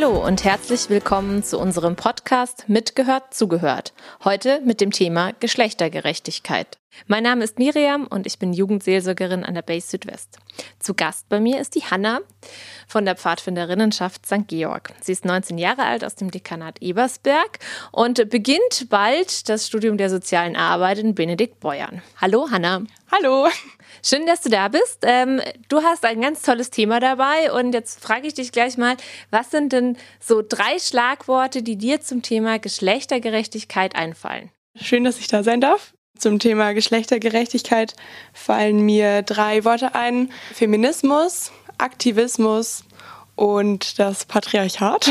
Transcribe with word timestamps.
Hallo 0.00 0.26
und 0.26 0.44
herzlich 0.44 0.88
willkommen 0.88 1.42
zu 1.42 1.58
unserem 1.58 1.94
Podcast 1.94 2.70
Mitgehört, 2.70 3.34
zugehört. 3.34 3.92
Heute 4.24 4.62
mit 4.62 4.80
dem 4.80 4.92
Thema 4.92 5.32
Geschlechtergerechtigkeit. 5.40 6.79
Mein 7.06 7.22
Name 7.22 7.44
ist 7.44 7.58
Miriam 7.58 8.06
und 8.06 8.26
ich 8.26 8.38
bin 8.38 8.52
Jugendseelsorgerin 8.52 9.44
an 9.44 9.54
der 9.54 9.62
Base 9.62 9.88
Südwest. 9.88 10.38
Zu 10.78 10.94
Gast 10.94 11.28
bei 11.28 11.40
mir 11.40 11.60
ist 11.60 11.74
die 11.74 11.82
Hanna 11.82 12.20
von 12.86 13.04
der 13.04 13.16
Pfadfinderinnenschaft 13.16 14.26
St. 14.26 14.46
Georg. 14.46 14.92
Sie 15.00 15.12
ist 15.12 15.24
19 15.24 15.58
Jahre 15.58 15.84
alt 15.84 16.04
aus 16.04 16.14
dem 16.14 16.30
Dekanat 16.30 16.82
Ebersberg 16.82 17.58
und 17.92 18.28
beginnt 18.30 18.88
bald 18.90 19.48
das 19.48 19.66
Studium 19.66 19.96
der 19.96 20.10
sozialen 20.10 20.56
Arbeit 20.56 20.98
in 20.98 21.14
Benedikt 21.14 21.60
Beuern. 21.60 22.02
Hallo 22.20 22.50
Hanna. 22.50 22.82
Hallo. 23.10 23.48
Schön, 24.04 24.26
dass 24.26 24.42
du 24.42 24.50
da 24.50 24.68
bist. 24.68 25.00
Ähm, 25.02 25.40
du 25.68 25.82
hast 25.82 26.04
ein 26.04 26.20
ganz 26.20 26.42
tolles 26.42 26.70
Thema 26.70 27.00
dabei 27.00 27.52
und 27.52 27.72
jetzt 27.72 28.00
frage 28.00 28.26
ich 28.26 28.34
dich 28.34 28.52
gleich 28.52 28.78
mal, 28.78 28.96
was 29.30 29.50
sind 29.50 29.72
denn 29.72 29.96
so 30.20 30.42
drei 30.46 30.78
Schlagworte, 30.78 31.62
die 31.62 31.76
dir 31.76 32.00
zum 32.00 32.22
Thema 32.22 32.58
Geschlechtergerechtigkeit 32.58 33.96
einfallen? 33.96 34.50
Schön, 34.76 35.04
dass 35.04 35.18
ich 35.18 35.26
da 35.26 35.42
sein 35.42 35.60
darf. 35.60 35.92
Zum 36.20 36.38
Thema 36.38 36.74
Geschlechtergerechtigkeit 36.74 37.96
fallen 38.34 38.80
mir 38.80 39.22
drei 39.22 39.64
Worte 39.64 39.94
ein. 39.94 40.30
Feminismus, 40.52 41.50
Aktivismus 41.78 42.84
und 43.36 43.98
das 43.98 44.26
Patriarchat. 44.26 45.10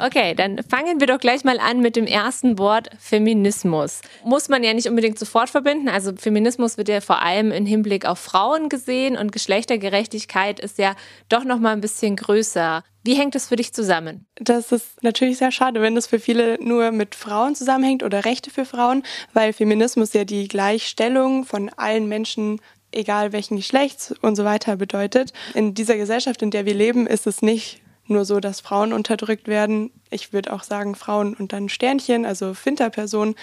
Okay, 0.00 0.34
dann 0.34 0.60
fangen 0.64 0.98
wir 0.98 1.06
doch 1.06 1.20
gleich 1.20 1.44
mal 1.44 1.60
an 1.60 1.78
mit 1.80 1.94
dem 1.94 2.08
ersten 2.08 2.58
Wort 2.58 2.90
Feminismus. 2.98 4.00
Muss 4.24 4.48
man 4.48 4.64
ja 4.64 4.74
nicht 4.74 4.88
unbedingt 4.88 5.20
sofort 5.20 5.50
verbinden. 5.50 5.88
Also 5.88 6.12
Feminismus 6.16 6.76
wird 6.76 6.88
ja 6.88 7.00
vor 7.00 7.22
allem 7.22 7.52
im 7.52 7.64
Hinblick 7.64 8.04
auf 8.04 8.18
Frauen 8.18 8.68
gesehen 8.68 9.16
und 9.16 9.30
Geschlechtergerechtigkeit 9.30 10.58
ist 10.58 10.78
ja 10.78 10.96
doch 11.28 11.44
noch 11.44 11.60
mal 11.60 11.74
ein 11.74 11.80
bisschen 11.80 12.16
größer. 12.16 12.82
Wie 13.04 13.14
hängt 13.14 13.34
das 13.34 13.48
für 13.48 13.56
dich 13.56 13.74
zusammen? 13.74 14.26
Das 14.36 14.72
ist 14.72 15.02
natürlich 15.02 15.36
sehr 15.36 15.52
schade, 15.52 15.82
wenn 15.82 15.94
das 15.94 16.06
für 16.06 16.18
viele 16.18 16.58
nur 16.62 16.90
mit 16.90 17.14
Frauen 17.14 17.54
zusammenhängt 17.54 18.02
oder 18.02 18.24
Rechte 18.24 18.50
für 18.50 18.64
Frauen, 18.64 19.02
weil 19.34 19.52
Feminismus 19.52 20.14
ja 20.14 20.24
die 20.24 20.48
Gleichstellung 20.48 21.44
von 21.44 21.68
allen 21.68 22.08
Menschen 22.08 22.60
egal 22.92 23.32
welchen 23.32 23.56
Geschlechts 23.56 24.14
und 24.22 24.36
so 24.36 24.44
weiter 24.44 24.76
bedeutet. 24.76 25.32
In 25.54 25.74
dieser 25.74 25.96
Gesellschaft, 25.96 26.42
in 26.42 26.50
der 26.50 26.64
wir 26.64 26.74
leben, 26.74 27.06
ist 27.06 27.26
es 27.26 27.42
nicht 27.42 27.80
nur 28.06 28.24
so, 28.24 28.40
dass 28.40 28.60
Frauen 28.60 28.92
unterdrückt 28.92 29.48
werden. 29.48 29.90
Ich 30.10 30.32
würde 30.32 30.52
auch 30.52 30.62
sagen 30.62 30.94
Frauen 30.94 31.34
und 31.34 31.52
dann 31.52 31.68
Sternchen, 31.68 32.26
also 32.26 32.54
Finterpersonen. 32.54 33.34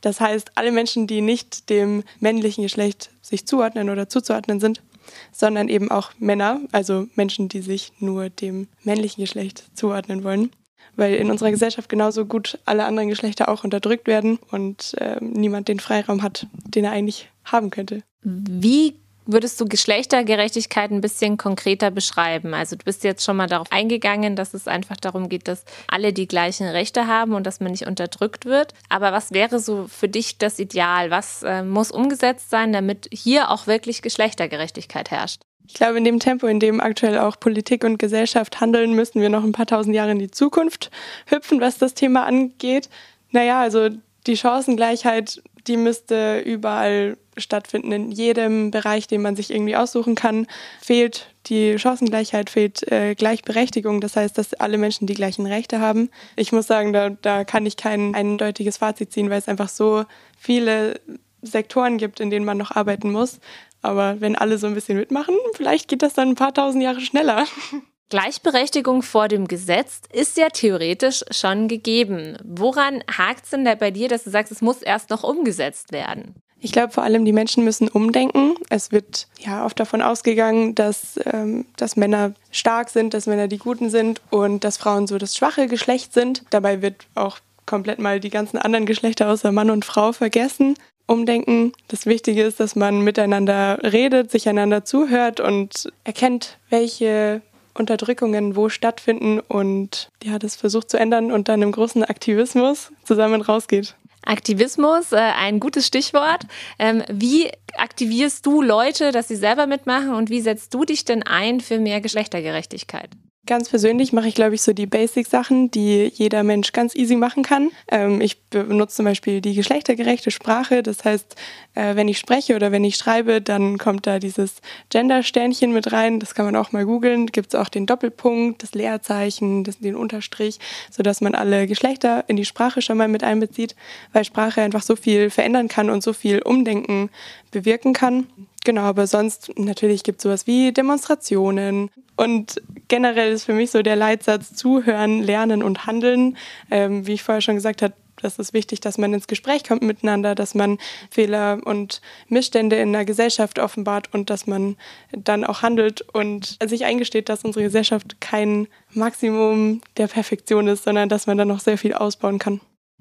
Das 0.00 0.20
heißt, 0.20 0.52
alle 0.56 0.72
Menschen, 0.72 1.06
die 1.06 1.20
nicht 1.20 1.70
dem 1.70 2.02
männlichen 2.20 2.62
Geschlecht 2.62 3.10
sich 3.22 3.46
zuordnen 3.46 3.90
oder 3.90 4.08
zuzuordnen 4.08 4.60
sind, 4.60 4.82
sondern 5.32 5.68
eben 5.68 5.90
auch 5.90 6.12
Männer, 6.18 6.60
also 6.72 7.06
Menschen, 7.14 7.48
die 7.48 7.60
sich 7.60 7.92
nur 7.98 8.30
dem 8.30 8.68
männlichen 8.82 9.22
Geschlecht 9.22 9.64
zuordnen 9.74 10.24
wollen. 10.24 10.50
Weil 10.96 11.14
in 11.14 11.30
unserer 11.30 11.50
Gesellschaft 11.50 11.88
genauso 11.88 12.26
gut 12.26 12.58
alle 12.64 12.84
anderen 12.84 13.08
Geschlechter 13.08 13.48
auch 13.48 13.62
unterdrückt 13.62 14.08
werden 14.08 14.38
und 14.50 14.94
äh, 14.94 15.18
niemand 15.20 15.68
den 15.68 15.78
Freiraum 15.78 16.22
hat, 16.22 16.46
den 16.52 16.84
er 16.84 16.92
eigentlich 16.92 17.30
haben 17.44 17.70
könnte. 17.70 18.02
Wie 18.22 18.94
würdest 19.28 19.60
du 19.60 19.66
Geschlechtergerechtigkeit 19.66 20.90
ein 20.90 21.00
bisschen 21.00 21.36
konkreter 21.36 21.90
beschreiben? 21.90 22.54
Also 22.54 22.76
du 22.76 22.84
bist 22.84 23.04
jetzt 23.04 23.24
schon 23.24 23.36
mal 23.36 23.46
darauf 23.46 23.70
eingegangen, 23.70 24.34
dass 24.34 24.54
es 24.54 24.66
einfach 24.66 24.96
darum 24.96 25.28
geht, 25.28 25.46
dass 25.46 25.64
alle 25.86 26.12
die 26.12 26.26
gleichen 26.26 26.66
Rechte 26.66 27.06
haben 27.06 27.34
und 27.34 27.46
dass 27.46 27.60
man 27.60 27.70
nicht 27.70 27.86
unterdrückt 27.86 28.46
wird. 28.46 28.72
Aber 28.88 29.12
was 29.12 29.32
wäre 29.32 29.60
so 29.60 29.86
für 29.86 30.08
dich 30.08 30.38
das 30.38 30.58
Ideal? 30.58 31.10
Was 31.10 31.42
äh, 31.42 31.62
muss 31.62 31.92
umgesetzt 31.92 32.50
sein, 32.50 32.72
damit 32.72 33.08
hier 33.12 33.50
auch 33.50 33.66
wirklich 33.66 34.02
Geschlechtergerechtigkeit 34.02 35.10
herrscht? 35.10 35.42
Ich 35.66 35.74
glaube, 35.74 35.98
in 35.98 36.04
dem 36.04 36.18
Tempo, 36.18 36.46
in 36.46 36.60
dem 36.60 36.80
aktuell 36.80 37.18
auch 37.18 37.38
Politik 37.38 37.84
und 37.84 37.98
Gesellschaft 37.98 38.60
handeln, 38.60 38.94
müssen 38.94 39.20
wir 39.20 39.28
noch 39.28 39.44
ein 39.44 39.52
paar 39.52 39.66
tausend 39.66 39.94
Jahre 39.94 40.12
in 40.12 40.18
die 40.18 40.30
Zukunft 40.30 40.90
hüpfen, 41.26 41.60
was 41.60 41.76
das 41.76 41.92
Thema 41.92 42.24
angeht. 42.24 42.88
Naja, 43.32 43.60
also 43.60 43.90
die 44.26 44.36
Chancengleichheit, 44.36 45.42
die 45.68 45.76
müsste 45.76 46.40
überall 46.40 47.16
stattfinden. 47.36 47.92
In 47.92 48.10
jedem 48.10 48.70
Bereich, 48.70 49.06
den 49.06 49.22
man 49.22 49.36
sich 49.36 49.50
irgendwie 49.52 49.76
aussuchen 49.76 50.14
kann, 50.14 50.46
fehlt 50.80 51.32
die 51.46 51.78
Chancengleichheit, 51.78 52.50
fehlt 52.50 52.90
äh, 52.90 53.14
Gleichberechtigung. 53.14 54.00
Das 54.00 54.16
heißt, 54.16 54.36
dass 54.36 54.54
alle 54.54 54.78
Menschen 54.78 55.06
die 55.06 55.14
gleichen 55.14 55.46
Rechte 55.46 55.80
haben. 55.80 56.10
Ich 56.36 56.52
muss 56.52 56.66
sagen, 56.66 56.92
da, 56.92 57.10
da 57.10 57.44
kann 57.44 57.66
ich 57.66 57.76
kein 57.76 58.14
eindeutiges 58.14 58.78
Fazit 58.78 59.12
ziehen, 59.12 59.30
weil 59.30 59.38
es 59.38 59.48
einfach 59.48 59.68
so 59.68 60.04
viele 60.38 61.00
Sektoren 61.42 61.98
gibt, 61.98 62.20
in 62.20 62.30
denen 62.30 62.44
man 62.44 62.58
noch 62.58 62.72
arbeiten 62.74 63.12
muss. 63.12 63.38
Aber 63.82 64.20
wenn 64.20 64.34
alle 64.34 64.58
so 64.58 64.66
ein 64.66 64.74
bisschen 64.74 64.98
mitmachen, 64.98 65.36
vielleicht 65.54 65.88
geht 65.88 66.02
das 66.02 66.14
dann 66.14 66.30
ein 66.30 66.34
paar 66.34 66.52
tausend 66.52 66.82
Jahre 66.82 67.00
schneller. 67.00 67.46
Gleichberechtigung 68.10 69.02
vor 69.02 69.28
dem 69.28 69.48
Gesetz 69.48 70.00
ist 70.12 70.38
ja 70.38 70.48
theoretisch 70.48 71.24
schon 71.30 71.68
gegeben. 71.68 72.38
Woran 72.44 73.02
hakt 73.10 73.44
es 73.44 73.50
denn 73.50 73.64
da 73.64 73.74
bei 73.74 73.90
dir, 73.90 74.08
dass 74.08 74.24
du 74.24 74.30
sagst, 74.30 74.50
es 74.50 74.62
muss 74.62 74.82
erst 74.82 75.10
noch 75.10 75.24
umgesetzt 75.24 75.92
werden? 75.92 76.34
Ich 76.60 76.72
glaube 76.72 76.92
vor 76.92 77.04
allem, 77.04 77.24
die 77.24 77.32
Menschen 77.32 77.64
müssen 77.64 77.88
umdenken. 77.88 78.54
Es 78.68 78.90
wird 78.90 79.28
ja 79.38 79.64
oft 79.64 79.78
davon 79.78 80.02
ausgegangen, 80.02 80.74
dass, 80.74 81.20
ähm, 81.32 81.66
dass 81.76 81.96
Männer 81.96 82.34
stark 82.50 82.90
sind, 82.90 83.14
dass 83.14 83.26
Männer 83.26 83.46
die 83.46 83.58
Guten 83.58 83.90
sind 83.90 84.20
und 84.30 84.64
dass 84.64 84.76
Frauen 84.76 85.06
so 85.06 85.18
das 85.18 85.36
schwache 85.36 85.68
Geschlecht 85.68 86.12
sind. 86.12 86.44
Dabei 86.50 86.82
wird 86.82 87.06
auch 87.14 87.38
komplett 87.66 88.00
mal 88.00 88.18
die 88.18 88.30
ganzen 88.30 88.58
anderen 88.58 88.86
Geschlechter 88.86 89.30
außer 89.30 89.52
Mann 89.52 89.70
und 89.70 89.84
Frau 89.84 90.12
vergessen. 90.12 90.74
Umdenken. 91.06 91.72
Das 91.88 92.04
Wichtige 92.06 92.42
ist, 92.42 92.60
dass 92.60 92.76
man 92.76 93.00
miteinander 93.00 93.78
redet, 93.82 94.30
sich 94.30 94.48
einander 94.48 94.84
zuhört 94.84 95.40
und 95.40 95.90
erkennt, 96.04 96.58
welche 96.68 97.40
Unterdrückungen 97.78 98.56
wo 98.56 98.68
stattfinden 98.68 99.40
und 99.40 100.10
ja, 100.22 100.38
das 100.38 100.56
versucht 100.56 100.90
zu 100.90 100.98
ändern 100.98 101.32
und 101.32 101.48
dann 101.48 101.62
im 101.62 101.72
großen 101.72 102.04
Aktivismus 102.04 102.92
zusammen 103.04 103.40
rausgeht. 103.40 103.94
Aktivismus, 104.24 105.12
äh, 105.12 105.16
ein 105.16 105.58
gutes 105.58 105.86
Stichwort. 105.86 106.42
Ähm, 106.78 107.02
wie 107.10 107.50
aktivierst 107.76 108.44
du 108.44 108.60
Leute, 108.62 109.12
dass 109.12 109.28
sie 109.28 109.36
selber 109.36 109.66
mitmachen 109.66 110.14
und 110.14 110.28
wie 110.28 110.40
setzt 110.40 110.74
du 110.74 110.84
dich 110.84 111.04
denn 111.04 111.22
ein 111.22 111.60
für 111.60 111.78
mehr 111.78 112.00
Geschlechtergerechtigkeit? 112.00 113.10
Ganz 113.48 113.70
persönlich 113.70 114.12
mache 114.12 114.28
ich, 114.28 114.34
glaube 114.34 114.54
ich, 114.54 114.60
so 114.60 114.74
die 114.74 114.84
Basic-Sachen, 114.84 115.70
die 115.70 116.12
jeder 116.14 116.42
Mensch 116.42 116.72
ganz 116.72 116.94
easy 116.94 117.16
machen 117.16 117.42
kann. 117.42 117.70
Ähm, 117.90 118.20
ich 118.20 118.42
benutze 118.50 118.96
zum 118.96 119.06
Beispiel 119.06 119.40
die 119.40 119.54
geschlechtergerechte 119.54 120.30
Sprache. 120.30 120.82
Das 120.82 121.02
heißt, 121.02 121.34
äh, 121.74 121.96
wenn 121.96 122.08
ich 122.08 122.18
spreche 122.18 122.56
oder 122.56 122.72
wenn 122.72 122.84
ich 122.84 122.96
schreibe, 122.96 123.40
dann 123.40 123.78
kommt 123.78 124.06
da 124.06 124.18
dieses 124.18 124.56
Gender-Sternchen 124.90 125.72
mit 125.72 125.92
rein. 125.92 126.20
Das 126.20 126.34
kann 126.34 126.44
man 126.44 126.56
auch 126.56 126.72
mal 126.72 126.84
googeln. 126.84 127.24
Gibt 127.24 127.54
es 127.54 127.58
auch 127.58 127.70
den 127.70 127.86
Doppelpunkt, 127.86 128.62
das 128.62 128.74
Leerzeichen, 128.74 129.64
das, 129.64 129.78
den 129.78 129.96
Unterstrich, 129.96 130.58
sodass 130.90 131.22
man 131.22 131.34
alle 131.34 131.66
Geschlechter 131.66 132.24
in 132.26 132.36
die 132.36 132.44
Sprache 132.44 132.82
schon 132.82 132.98
mal 132.98 133.08
mit 133.08 133.24
einbezieht, 133.24 133.76
weil 134.12 134.26
Sprache 134.26 134.60
einfach 134.60 134.82
so 134.82 134.94
viel 134.94 135.30
verändern 135.30 135.68
kann 135.68 135.88
und 135.88 136.02
so 136.02 136.12
viel 136.12 136.42
Umdenken 136.42 137.08
bewirken 137.50 137.94
kann. 137.94 138.26
Genau, 138.66 138.82
aber 138.82 139.06
sonst 139.06 139.50
natürlich 139.56 140.02
gibt 140.02 140.18
es 140.18 140.24
sowas 140.24 140.46
wie 140.46 140.70
Demonstrationen. 140.72 141.90
Und 142.18 142.60
generell 142.88 143.32
ist 143.32 143.44
für 143.44 143.52
mich 143.52 143.70
so 143.70 143.82
der 143.82 143.96
Leitsatz 143.96 144.54
zuhören, 144.54 145.22
lernen 145.22 145.62
und 145.62 145.86
handeln. 145.86 146.36
Ähm, 146.70 147.06
wie 147.06 147.14
ich 147.14 147.22
vorher 147.22 147.40
schon 147.40 147.54
gesagt 147.54 147.82
habe, 147.82 147.94
das 148.22 148.38
ist 148.38 148.52
wichtig, 148.52 148.80
dass 148.80 148.98
man 148.98 149.14
ins 149.14 149.28
Gespräch 149.28 149.64
kommt 149.64 149.82
miteinander, 149.82 150.34
dass 150.34 150.54
man 150.54 150.78
Fehler 151.10 151.60
und 151.64 152.00
Missstände 152.28 152.76
in 152.76 152.92
der 152.92 153.04
Gesellschaft 153.04 153.58
offenbart 153.58 154.12
und 154.12 154.30
dass 154.30 154.46
man 154.46 154.76
dann 155.12 155.44
auch 155.44 155.62
handelt 155.62 156.02
und 156.12 156.58
sich 156.64 156.84
eingesteht, 156.84 157.28
dass 157.28 157.44
unsere 157.44 157.64
Gesellschaft 157.64 158.20
kein 158.20 158.66
Maximum 158.92 159.82
der 159.96 160.08
Perfektion 160.08 160.66
ist, 160.66 160.84
sondern 160.84 161.08
dass 161.08 161.26
man 161.26 161.38
da 161.38 161.44
noch 161.44 161.60
sehr 161.60 161.78
viel 161.78 161.94
ausbauen 161.94 162.38
kann 162.38 162.60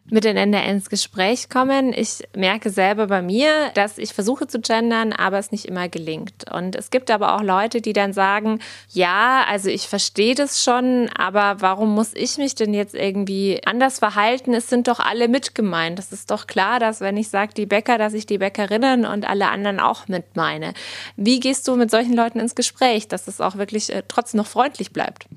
miteinander 0.10 0.64
ins 0.64 0.90
Gespräch 0.90 1.50
kommen. 1.50 1.94
Ich 1.94 2.24
merke 2.36 2.70
selber 2.70 3.08
bei 3.08 3.22
mir, 3.22 3.72
dass 3.74 3.98
ich 3.98 4.14
versuche 4.14 4.48
zu 4.48 4.60
gendern, 4.60 5.14
aber 5.14 5.38
es 5.38 5.52
nicht 5.52 5.66
immer 5.66 5.90
gelingt. 5.90 6.46
Und 6.52 6.76
es 6.76 6.90
gibt 6.90 7.12
aber 7.12 7.36
auch 7.36 7.42
Leute, 7.42 7.82
die 7.82 7.94
dann 7.94 8.14
sagen, 8.14 8.60
ja, 8.90 9.44
also 9.50 9.70
ich 9.70 9.88
verstehe 9.88 10.36
das 10.36 10.64
schon, 10.64 11.10
aber 11.18 11.58
warum 11.60 11.94
muss 11.94 12.14
ich 12.14 12.38
mich 12.38 12.56
denn 12.56 12.74
jetzt 12.74 12.96
irgendwie 12.96 13.62
anders 13.66 14.00
verhalten? 14.00 14.54
Es 14.54 14.70
sind 14.70 14.88
doch 14.88 15.00
alle 15.00 15.28
mitgemeint. 15.28 16.00
Das 16.00 16.12
ist 16.12 16.32
doch 16.32 16.48
klar, 16.48 16.80
dass 16.80 17.02
wenn 17.02 17.18
ich 17.18 17.30
sage 17.30 17.54
die 17.54 17.66
Bäcker, 17.66 17.98
dass 17.98 18.14
ich 18.14 18.26
die 18.26 18.38
Bäckerinnen 18.38 19.06
und 19.06 19.28
alle 19.28 19.50
anderen 19.50 19.80
auch 19.80 20.08
mit 20.08 20.36
meine. 20.36 20.74
Wie 21.16 21.40
gehst 21.40 21.68
du 21.68 21.76
mit 21.76 21.92
solchen 21.92 22.14
Leuten 22.14 22.40
ins 22.40 22.56
Gespräch, 22.56 23.08
dass 23.08 23.28
es 23.28 23.42
auch 23.42 23.58
wirklich 23.58 23.94
äh, 23.94 24.04
trotzdem 24.08 24.38
noch 24.38 24.48
freundlich 24.48 24.92
bleibt? 24.92 25.28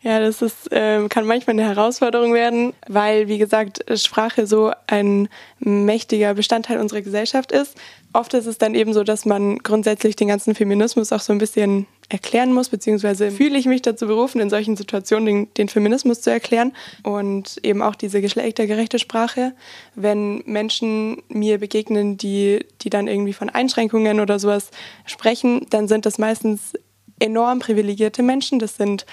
Ja, 0.00 0.20
das 0.20 0.42
ist, 0.42 0.70
äh, 0.70 1.08
kann 1.08 1.26
manchmal 1.26 1.54
eine 1.54 1.64
Herausforderung 1.64 2.32
werden, 2.32 2.72
weil, 2.86 3.26
wie 3.26 3.38
gesagt, 3.38 3.84
Sprache 3.98 4.46
so 4.46 4.70
ein 4.86 5.28
mächtiger 5.58 6.34
Bestandteil 6.34 6.78
unserer 6.78 7.02
Gesellschaft 7.02 7.50
ist. 7.50 7.76
Oft 8.12 8.32
ist 8.34 8.46
es 8.46 8.58
dann 8.58 8.76
eben 8.76 8.92
so, 8.92 9.02
dass 9.02 9.26
man 9.26 9.58
grundsätzlich 9.58 10.14
den 10.14 10.28
ganzen 10.28 10.54
Feminismus 10.54 11.12
auch 11.12 11.20
so 11.20 11.32
ein 11.32 11.38
bisschen 11.38 11.88
erklären 12.08 12.52
muss, 12.52 12.68
beziehungsweise 12.68 13.32
fühle 13.32 13.58
ich 13.58 13.66
mich 13.66 13.82
dazu 13.82 14.06
berufen, 14.06 14.40
in 14.40 14.50
solchen 14.50 14.76
Situationen 14.76 15.26
den, 15.26 15.54
den, 15.54 15.68
Feminismus 15.68 16.20
zu 16.22 16.30
erklären 16.30 16.72
und 17.02 17.58
eben 17.64 17.82
auch 17.82 17.96
diese 17.96 18.20
geschlechtergerechte 18.20 19.00
Sprache. 19.00 19.52
Wenn 19.96 20.44
Menschen 20.46 21.22
mir 21.28 21.58
begegnen, 21.58 22.16
die, 22.16 22.64
die 22.82 22.90
dann 22.90 23.08
irgendwie 23.08 23.32
von 23.32 23.50
Einschränkungen 23.50 24.20
oder 24.20 24.38
sowas 24.38 24.70
sprechen, 25.06 25.66
dann 25.70 25.88
sind 25.88 26.06
das 26.06 26.18
meistens 26.18 26.72
enorm 27.18 27.58
privilegierte 27.58 28.22
Menschen. 28.22 28.60
Das 28.60 28.76
sind 28.76 29.04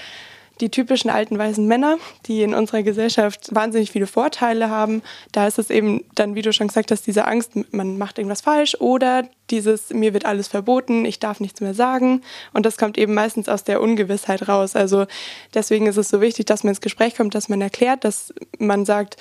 die 0.61 0.69
typischen 0.69 1.09
alten 1.09 1.37
weißen 1.37 1.65
Männer, 1.65 1.97
die 2.25 2.41
in 2.41 2.53
unserer 2.53 2.83
Gesellschaft 2.83 3.53
wahnsinnig 3.53 3.91
viele 3.91 4.07
Vorteile 4.07 4.69
haben. 4.69 5.01
Da 5.31 5.47
ist 5.47 5.59
es 5.59 5.69
eben 5.69 6.05
dann, 6.15 6.35
wie 6.35 6.41
du 6.41 6.53
schon 6.53 6.67
gesagt 6.67 6.91
hast, 6.91 7.07
diese 7.07 7.25
Angst, 7.25 7.51
man 7.71 7.97
macht 7.97 8.17
irgendwas 8.17 8.41
falsch 8.41 8.75
oder 8.79 9.23
dieses, 9.49 9.91
mir 9.91 10.13
wird 10.13 10.25
alles 10.25 10.47
verboten, 10.47 11.05
ich 11.05 11.19
darf 11.19 11.39
nichts 11.39 11.61
mehr 11.61 11.73
sagen. 11.73 12.21
Und 12.53 12.65
das 12.65 12.77
kommt 12.77 12.97
eben 12.97 13.13
meistens 13.13 13.49
aus 13.49 13.63
der 13.63 13.81
Ungewissheit 13.81 14.47
raus. 14.47 14.75
Also 14.75 15.05
deswegen 15.53 15.87
ist 15.87 15.97
es 15.97 16.09
so 16.09 16.21
wichtig, 16.21 16.45
dass 16.45 16.63
man 16.63 16.71
ins 16.71 16.81
Gespräch 16.81 17.15
kommt, 17.15 17.35
dass 17.35 17.49
man 17.49 17.61
erklärt, 17.61 18.03
dass 18.03 18.33
man 18.57 18.85
sagt, 18.85 19.17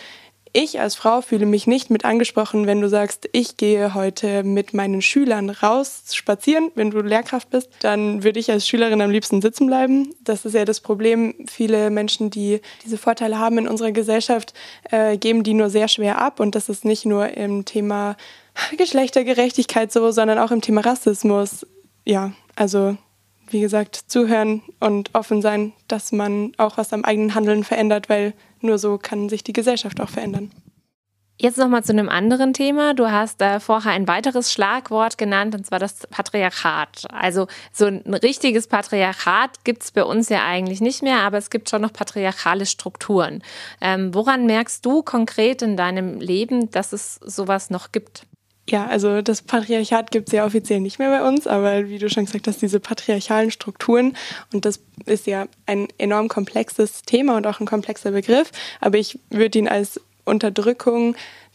ich 0.55 0.81
als 0.81 0.95
Frau 0.95 1.21
fühle 1.21 1.47
mich 1.47 1.67
nicht 1.67 1.91
mit 1.91 2.05
angesprochen, 2.05 2.67
wenn 2.67 2.81
du 2.81 2.89
sagst, 2.89 3.29
ich 3.33 3.57
gehe 3.57 3.93
heute 3.93 4.45
mit 4.45 4.73
meinen 4.73 5.03
Schülern 5.03 5.51
raus 5.51 6.05
spazieren. 6.13 6.71
Wenn 6.77 6.93
du 6.93 7.01
Lehrkraft 7.01 7.51
bist, 7.51 7.69
dann 7.81 8.23
würde 8.23 8.39
ich 8.39 8.51
als 8.51 8.67
Schülerin 8.67 9.03
am 9.03 9.11
liebsten 9.11 9.43
sitzen 9.43 9.67
bleiben. 9.67 10.15
Das 10.23 10.45
ist 10.45 10.55
ja 10.55 10.65
das 10.65 10.81
Problem. 10.81 11.35
Viele 11.49 11.91
Menschen, 11.91 12.31
die 12.31 12.61
diese 12.85 12.99
Vorteile 12.99 13.39
haben 13.39 13.59
in 13.59 13.69
unserer 13.69 13.91
Gesellschaft, 13.91 14.55
äh, 14.91 15.19
geben 15.19 15.43
die 15.43 15.55
nur 15.55 15.71
sehr 15.71 15.89
schwer 15.89 16.21
ab. 16.21 16.39
Und 16.39 16.55
das 16.55 16.69
ist 16.69 16.85
nicht 16.85 17.05
nur 17.05 17.37
im 17.37 17.65
Thema 17.65 18.17
Geschlechtergerechtigkeit 18.79 19.93
so, 19.93 20.13
sondern 20.13 20.39
auch 20.39 20.53
im 20.53 20.61
Thema 20.61 20.83
Rassismus. 20.83 21.67
Ja, 22.05 22.33
also 22.55 22.97
wie 23.55 23.61
gesagt, 23.61 23.97
zuhören 24.09 24.63
und 24.81 25.15
offen 25.15 25.41
sein, 25.41 25.73
dass 25.89 26.13
man 26.13 26.53
auch 26.59 26.77
was 26.77 26.93
am 26.93 27.05
eigenen 27.05 27.35
Handeln 27.35 27.65
verändert, 27.65 28.09
weil 28.09 28.35
nur 28.61 28.79
so 28.79 28.99
kann 28.99 29.29
sich 29.29 29.45
die 29.45 29.53
Gesellschaft 29.53 30.01
auch 30.01 30.09
verändern. 30.11 30.51
Jetzt 31.37 31.59
nochmal 31.59 31.83
zu 31.83 31.93
einem 31.93 32.09
anderen 32.09 32.53
Thema. 32.53 32.95
Du 32.95 33.11
hast 33.11 33.43
äh, 33.43 33.59
vorher 33.59 33.93
ein 33.93 34.07
weiteres 34.07 34.53
Schlagwort 34.53 35.19
genannt, 35.19 35.55
und 35.55 35.67
zwar 35.67 35.79
das 35.79 36.07
Patriarchat. 36.09 37.07
Also 37.13 37.47
so 37.73 37.87
ein 37.87 38.03
richtiges 38.15 38.67
Patriarchat 38.67 39.65
gibt 39.65 39.83
es 39.83 39.91
bei 39.93 40.05
uns 40.05 40.29
ja 40.29 40.45
eigentlich 40.45 40.81
nicht 40.81 41.03
mehr, 41.03 41.21
aber 41.21 41.39
es 41.39 41.51
gibt 41.51 41.71
schon 41.71 41.83
noch 41.83 41.93
patriarchale 41.93 42.67
Strukturen. 42.67 43.43
Ähm, 43.81 44.15
woran 44.15 44.47
merkst 44.47 44.85
du 44.85 45.03
konkret 45.03 45.63
in 45.63 45.77
deinem 45.77 46.21
Leben, 46.21 46.71
dass 46.71 46.93
es 46.93 47.17
sowas 47.17 47.71
noch 47.71 47.91
gibt? 47.93 48.27
Ja, 48.69 48.87
also 48.87 49.21
das 49.21 49.43
Patriarchat 49.43 50.11
gibt 50.11 50.29
es 50.29 50.33
ja 50.33 50.47
offiziell 50.47 50.81
nicht 50.81 50.99
mehr 50.99 51.11
bei 51.11 51.27
uns, 51.27 51.47
aber 51.47 51.89
wie 51.89 51.99
du 51.99 52.09
schon 52.09 52.25
gesagt 52.25 52.47
hast, 52.47 52.63
diese 52.63 52.81
patriarchalen 52.81 53.51
Strukturen 53.51 54.17
und 54.55 54.65
das 54.65 54.81
ist 55.05 55.27
ja 55.27 55.47
ein 55.67 55.89
enorm 55.99 56.29
komplexes 56.29 57.03
Thema 57.03 57.37
und 57.37 57.47
auch 57.47 57.61
ein 57.61 57.67
komplexer 57.67 58.13
Begriff, 58.13 58.51
aber 58.81 58.97
ich 58.97 59.19
würde 59.29 59.59
ihn 59.59 59.69
als 59.69 60.01
Unterdrückung 60.25 61.15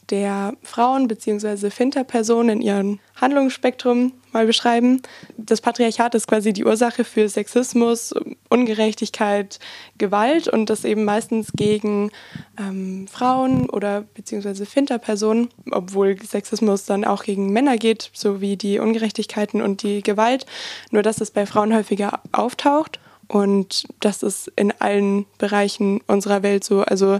der 0.10 0.54
Frauen 0.64 1.08
bzw. 1.08 1.70
Finterpersonen 1.70 2.58
in 2.58 2.62
ihrem 2.62 3.00
Handlungsspektrum 3.16 4.14
mal 4.32 4.46
beschreiben. 4.46 5.02
Das 5.38 5.62
Patriarchat 5.62 6.16
ist 6.16 6.28
quasi 6.28 6.54
die 6.54 6.66
Ursache 6.66 7.04
für 7.04 7.28
Sexismus, 7.30 8.14
Ungerechtigkeit, 8.50 9.60
Gewalt 9.98 10.48
und 10.48 10.70
das 10.70 10.86
eben 10.86 11.04
meistens 11.04 11.52
gegen 11.56 12.12
ähm, 12.58 13.08
Frauen 13.08 13.70
oder 13.70 14.02
beziehungsweise 14.02 14.66
Finterpersonen, 14.66 15.50
obwohl 15.72 16.22
Sexismus 16.22 16.86
dann 16.86 17.06
auch 17.06 17.24
gegen 17.24 17.52
Männer 17.52 17.78
geht, 17.78 18.12
sowie 18.14 18.58
die 18.58 18.80
Ungerechtigkeiten 18.80 19.62
und 19.62 19.84
die 19.84 20.02
Gewalt, 20.02 20.46
nur 20.92 21.04
dass 21.04 21.22
es 21.22 21.32
bei 21.32 21.46
Frauen 21.46 21.74
häufiger 21.74 22.22
auftaucht. 22.32 23.00
Und 23.30 23.86
das 24.00 24.24
ist 24.24 24.52
in 24.56 24.74
allen 24.80 25.28
Bereichen 25.38 26.02
unserer 26.08 26.42
Welt 26.42 26.64
so. 26.64 26.82
Also 26.82 27.20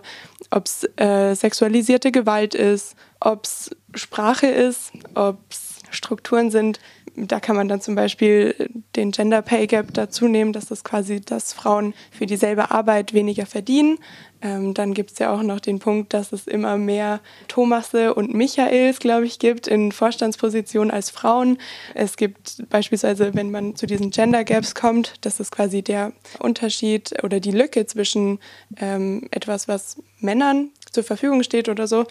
ob 0.50 0.66
es 0.66 0.90
äh, 0.98 1.36
sexualisierte 1.36 2.12
Gewalt 2.12 2.56
ist, 2.56 2.96
ob 3.20 3.46
es 3.46 3.70
Sprache 3.94 4.48
ist, 4.48 4.92
ob 5.14 5.38
es 5.52 5.76
Strukturen 5.92 6.50
sind. 6.50 6.80
Da 7.16 7.40
kann 7.40 7.56
man 7.56 7.68
dann 7.68 7.82
zum 7.82 7.96
Beispiel 7.96 8.70
den 8.96 9.12
Gender 9.12 9.42
Pay 9.42 9.68
Gap 9.68 9.94
dazu 9.94 10.28
nehmen, 10.28 10.52
dass 10.52 10.66
das 10.66 10.84
quasi, 10.84 11.22
dass 11.22 11.54
Frauen 11.54 11.94
für 12.12 12.26
dieselbe 12.26 12.72
Arbeit 12.72 13.14
weniger 13.14 13.46
verdienen. 13.46 14.00
Ähm, 14.42 14.74
dann 14.74 14.94
gibt 14.94 15.12
es 15.12 15.20
ja 15.20 15.34
auch 15.34 15.44
noch 15.44 15.60
den 15.60 15.80
Punkt, 15.80 16.14
dass 16.14 16.32
es 16.32 16.48
immer 16.48 16.78
mehr 16.78 17.20
Thomasse 17.48 18.14
und 18.14 18.34
Michaels, 18.34 19.00
glaube 19.00 19.26
ich, 19.26 19.40
gibt 19.40 19.68
in 19.68 19.92
Vorstandspositionen 19.92 20.92
als 20.92 21.10
Frauen. 21.10 21.58
Es 21.94 22.16
gibt 22.16 22.64
beispielsweise, 22.70 23.34
wenn 23.34 23.52
man 23.52 23.76
zu 23.76 23.86
diesen 23.86 24.12
Gender 24.12 24.44
Gaps 24.44 24.76
kommt, 24.76 25.16
das 25.22 25.40
ist 25.40 25.52
quasi 25.52 25.82
der 25.82 26.14
Unterschied 26.40 27.24
oder 27.24 27.40
die 27.40 27.52
Lücke 27.52 27.86
zwischen 27.86 28.40
ähm, 28.78 29.28
etwas, 29.32 29.68
was 29.68 29.98
Männern 30.20 30.70
zur 30.92 31.04
Verfügung 31.04 31.44
steht 31.44 31.70
oder 31.70 31.88
so 31.88 32.06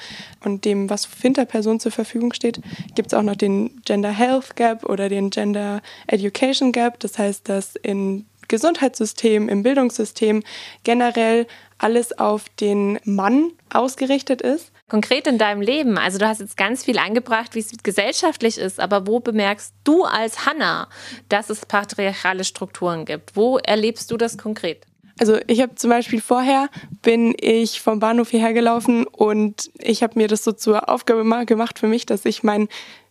und 0.45 0.65
dem, 0.65 0.89
was 0.91 1.05
Finterpersonen 1.05 1.81
zur 1.81 1.93
Verfügung 1.93 2.33
steht, 2.33 2.61
gibt 2.95 3.09
es 3.09 3.15
auch 3.15 3.23
noch 3.23 3.37
den 3.37 3.81
Gender 3.85 4.11
Health 4.11 4.57
Gap 4.57 4.85
oder 4.85 5.09
den 5.09 5.31
Gender 5.31 5.83
Education 6.07 6.73
Gap. 6.73 7.01
Das 7.01 7.19
heißt, 7.19 7.49
dass 7.49 7.75
in 7.77 8.27
Gesundheitssystem, 8.49 9.49
im 9.49 9.63
Bildungssystem 9.63 10.43
generell 10.85 11.47
alles 11.79 12.19
auf 12.19 12.49
den 12.61 12.99
Mann 13.05 13.53
ausgerichtet 13.73 14.43
ist. 14.43 14.73
Konkret 14.89 15.27
in 15.27 15.39
deinem 15.39 15.61
Leben, 15.61 15.99
also 15.99 16.19
du 16.19 16.27
hast 16.27 16.41
jetzt 16.41 16.57
ganz 16.57 16.85
viel 16.85 16.99
angebracht, 16.99 17.55
wie 17.55 17.61
es 17.61 17.71
gesellschaftlich 17.83 18.59
ist, 18.59 18.81
aber 18.81 19.07
wo 19.07 19.21
bemerkst 19.21 19.75
du 19.85 20.05
als 20.05 20.47
Hanna, 20.47 20.89
dass 21.29 21.51
es 21.51 21.67
patriarchale 21.67 22.45
Strukturen 22.45 23.05
gibt? 23.05 23.37
Wo 23.37 23.59
erlebst 23.59 24.11
du 24.11 24.17
das 24.17 24.39
konkret? 24.39 24.87
Also 25.21 25.39
ich 25.47 25.61
habe 25.61 25.75
zum 25.75 25.91
Beispiel 25.91 26.21
vorher 26.21 26.69
bin 27.03 27.35
ich 27.39 27.81
vom 27.81 27.99
Bahnhof 27.99 28.31
hierher 28.31 28.53
gelaufen 28.53 29.05
und 29.07 29.71
ich 29.79 30.03
habe 30.03 30.19
mir 30.19 30.29
das 30.29 30.45
so 30.45 30.53
zur 30.53 30.89
Aufgabe 30.89 31.25
gemacht 31.45 31.79
für 31.79 31.89
mich, 31.89 32.07
dass 32.07 32.25
ich 32.25 32.43
meinen 32.43 32.69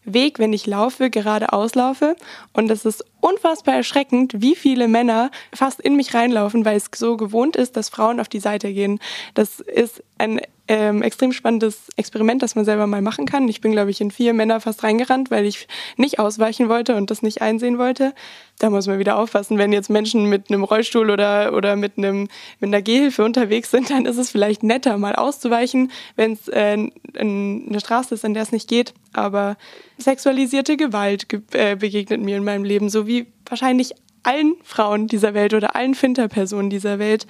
Weg, 0.07 0.40
wenn 0.40 0.54
ich 0.54 0.66
laufe, 0.66 1.10
geradeaus 1.10 1.75
laufe. 1.75 2.16
Und 2.54 2.72
es 2.72 2.86
ist 2.86 3.04
unfassbar 3.28 3.76
erschreckend, 3.76 4.42
wie 4.42 4.56
viele 4.56 4.88
Männer 4.88 5.32
fast 5.54 5.80
in 5.80 5.96
mich 5.96 6.14
reinlaufen, 6.14 6.66
weil 6.66 6.78
es 6.78 6.86
so 6.96 7.18
gewohnt 7.18 7.56
ist, 7.56 7.76
dass 7.78 7.90
Frauen 7.90 8.20
auf 8.20 8.30
die 8.30 8.40
Seite 8.40 8.74
gehen. 8.74 9.00
Das 9.34 9.60
ist 9.60 10.04
ein 10.18 10.42
ähm, 10.68 11.02
extrem 11.02 11.32
spannendes 11.32 11.90
Experiment, 11.96 12.44
das 12.44 12.56
man 12.56 12.66
selber 12.66 12.88
mal 12.88 13.02
machen 13.02 13.26
kann. 13.26 13.48
Ich 13.48 13.62
bin, 13.62 13.72
glaube 13.72 13.92
ich, 13.92 14.02
in 14.02 14.12
vier 14.12 14.34
Männer 14.34 14.60
fast 14.60 14.84
reingerannt, 14.84 15.31
weil 15.31 15.46
ich 15.46 15.68
nicht 15.96 16.19
ausweichen 16.19 16.68
wollte 16.69 16.96
und 16.96 17.10
das 17.10 17.22
nicht 17.22 17.42
einsehen 17.42 17.78
wollte. 17.78 18.14
Da 18.60 18.69
muss 18.69 18.88
man 18.88 19.00
wieder 19.00 19.18
aufpassen, 19.18 19.57
wenn 19.57 19.72
jetzt 19.72 19.90
Menschen 19.90 20.26
mit 20.26 20.50
einem 20.50 20.64
Rollstuhl 20.64 21.10
oder, 21.10 21.54
oder 21.54 21.76
mit, 21.76 21.98
einem, 21.98 22.28
mit 22.60 22.69
einer 22.69 22.81
Gehhilfe 22.81 23.24
unterwegs 23.24 23.72
sind, 23.72 23.90
dann 23.92 24.06
ist 24.06 24.18
es 24.18 24.31
vielleicht 24.31 24.64
netter, 24.64 24.98
mal 24.98 25.16
auszuweichen, 25.16 25.92
wenn 26.16 26.34
es 26.34 26.48
äh, 26.48 26.90
eine 27.18 27.80
Straße 27.80 28.16
ist, 28.16 28.26
an 28.26 28.34
der 28.34 28.44
es 28.44 28.52
nicht 28.52 28.68
geht. 28.68 28.94
Aber 29.14 29.57
sexualisierte 29.98 30.76
Gewalt 30.76 31.28
äh, 31.54 31.76
begegnet 31.76 32.22
mir 32.22 32.38
in 32.38 32.44
meinem 32.44 32.64
Leben, 32.64 32.90
so 32.90 33.07
wahrscheinlich 33.45 33.94
allen 34.24 34.56
Frauen 34.64 35.07
dieser 35.07 35.33
Welt 35.33 35.54
oder 35.54 35.76
allen 35.76 35.95
Finterpersonen 35.95 36.69
dieser 36.69 37.00
Welt. 37.00 37.26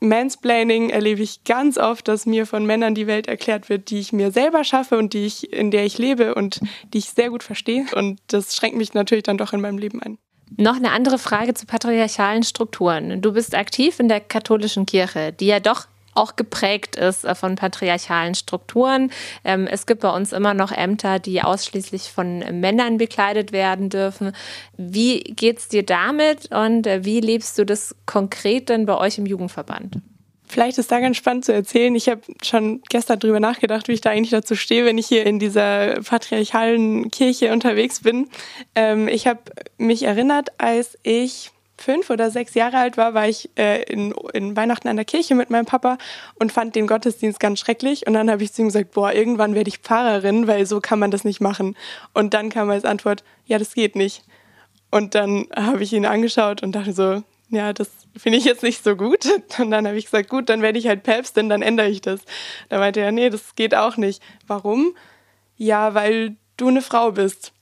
Mansplaining 0.00 0.90
erlebe 0.90 1.22
ich 1.22 1.44
ganz 1.44 1.76
oft, 1.76 2.08
dass 2.08 2.24
mir 2.24 2.46
von 2.46 2.64
Männern 2.64 2.94
die 2.94 3.06
Welt 3.06 3.26
erklärt 3.26 3.68
wird, 3.68 3.90
die 3.90 3.98
ich 3.98 4.12
mir 4.12 4.30
selber 4.30 4.64
schaffe 4.64 4.96
und 4.96 5.12
die 5.12 5.26
ich, 5.26 5.52
in 5.52 5.70
der 5.70 5.84
ich 5.84 5.98
lebe 5.98 6.34
und 6.34 6.60
die 6.92 6.98
ich 6.98 7.10
sehr 7.10 7.30
gut 7.30 7.42
verstehe. 7.42 7.84
Und 7.94 8.20
das 8.28 8.54
schränkt 8.54 8.76
mich 8.76 8.94
natürlich 8.94 9.24
dann 9.24 9.38
doch 9.38 9.52
in 9.52 9.60
meinem 9.60 9.78
Leben 9.78 10.00
ein. 10.00 10.18
Noch 10.56 10.76
eine 10.76 10.92
andere 10.92 11.18
Frage 11.18 11.52
zu 11.54 11.66
patriarchalen 11.66 12.42
Strukturen. 12.42 13.20
Du 13.20 13.32
bist 13.32 13.54
aktiv 13.54 14.00
in 14.00 14.08
der 14.08 14.20
katholischen 14.20 14.86
Kirche, 14.86 15.32
die 15.32 15.46
ja 15.46 15.60
doch 15.60 15.86
auch 16.14 16.36
geprägt 16.36 16.96
ist 16.96 17.24
äh, 17.24 17.34
von 17.34 17.56
patriarchalen 17.56 18.34
Strukturen. 18.34 19.10
Ähm, 19.44 19.66
es 19.66 19.86
gibt 19.86 20.00
bei 20.00 20.10
uns 20.10 20.32
immer 20.32 20.54
noch 20.54 20.72
Ämter, 20.72 21.18
die 21.18 21.42
ausschließlich 21.42 22.10
von 22.12 22.38
Männern 22.60 22.98
bekleidet 22.98 23.52
werden 23.52 23.88
dürfen. 23.88 24.32
Wie 24.76 25.20
geht's 25.20 25.68
dir 25.68 25.84
damit 25.84 26.52
und 26.52 26.86
äh, 26.86 27.04
wie 27.04 27.20
lebst 27.20 27.58
du 27.58 27.64
das 27.64 27.94
konkret 28.06 28.68
denn 28.68 28.86
bei 28.86 28.96
euch 28.96 29.18
im 29.18 29.26
Jugendverband? 29.26 29.98
Vielleicht 30.50 30.78
ist 30.78 30.90
da 30.90 30.98
ganz 31.00 31.18
spannend 31.18 31.44
zu 31.44 31.52
erzählen. 31.52 31.94
Ich 31.94 32.08
habe 32.08 32.22
schon 32.42 32.80
gestern 32.88 33.18
drüber 33.18 33.38
nachgedacht, 33.38 33.86
wie 33.86 33.92
ich 33.92 34.00
da 34.00 34.10
eigentlich 34.10 34.30
dazu 34.30 34.54
stehe, 34.54 34.86
wenn 34.86 34.96
ich 34.96 35.06
hier 35.06 35.26
in 35.26 35.38
dieser 35.38 36.00
patriarchalen 36.00 37.10
Kirche 37.10 37.52
unterwegs 37.52 38.00
bin. 38.00 38.28
Ähm, 38.74 39.08
ich 39.08 39.26
habe 39.26 39.40
mich 39.76 40.04
erinnert, 40.04 40.48
als 40.58 40.98
ich 41.02 41.50
fünf 41.78 42.10
oder 42.10 42.30
sechs 42.30 42.54
Jahre 42.54 42.78
alt 42.78 42.96
war, 42.96 43.14
war 43.14 43.28
ich 43.28 43.50
äh, 43.56 43.82
in, 43.84 44.12
in 44.32 44.56
Weihnachten 44.56 44.88
an 44.88 44.96
der 44.96 45.04
Kirche 45.04 45.34
mit 45.34 45.50
meinem 45.50 45.66
Papa 45.66 45.98
und 46.34 46.52
fand 46.52 46.74
den 46.74 46.86
Gottesdienst 46.86 47.40
ganz 47.40 47.60
schrecklich. 47.60 48.06
Und 48.06 48.14
dann 48.14 48.30
habe 48.30 48.42
ich 48.42 48.52
zu 48.52 48.62
ihm 48.62 48.68
gesagt, 48.68 48.92
boah, 48.92 49.12
irgendwann 49.12 49.54
werde 49.54 49.68
ich 49.68 49.78
Pfarrerin, 49.78 50.46
weil 50.46 50.66
so 50.66 50.80
kann 50.80 50.98
man 50.98 51.10
das 51.10 51.24
nicht 51.24 51.40
machen. 51.40 51.76
Und 52.14 52.34
dann 52.34 52.50
kam 52.50 52.70
als 52.70 52.84
Antwort, 52.84 53.24
ja, 53.46 53.58
das 53.58 53.74
geht 53.74 53.96
nicht. 53.96 54.24
Und 54.90 55.14
dann 55.14 55.46
habe 55.54 55.82
ich 55.82 55.92
ihn 55.92 56.06
angeschaut 56.06 56.62
und 56.62 56.72
dachte 56.72 56.92
so, 56.92 57.22
ja, 57.50 57.72
das 57.72 57.88
finde 58.16 58.38
ich 58.38 58.44
jetzt 58.44 58.62
nicht 58.62 58.84
so 58.84 58.96
gut. 58.96 59.26
Und 59.58 59.70
dann 59.70 59.86
habe 59.86 59.96
ich 59.96 60.06
gesagt, 60.06 60.28
gut, 60.28 60.48
dann 60.48 60.62
werde 60.62 60.78
ich 60.78 60.86
halt 60.86 61.02
Päpstin, 61.02 61.48
dann 61.48 61.62
ändere 61.62 61.88
ich 61.88 62.00
das. 62.00 62.20
Da 62.68 62.78
meinte 62.78 63.00
er, 63.00 63.12
nee, 63.12 63.30
das 63.30 63.54
geht 63.54 63.74
auch 63.74 63.96
nicht. 63.96 64.22
Warum? 64.46 64.94
Ja, 65.56 65.94
weil 65.94 66.36
du 66.56 66.68
eine 66.68 66.82
Frau 66.82 67.12
bist. 67.12 67.52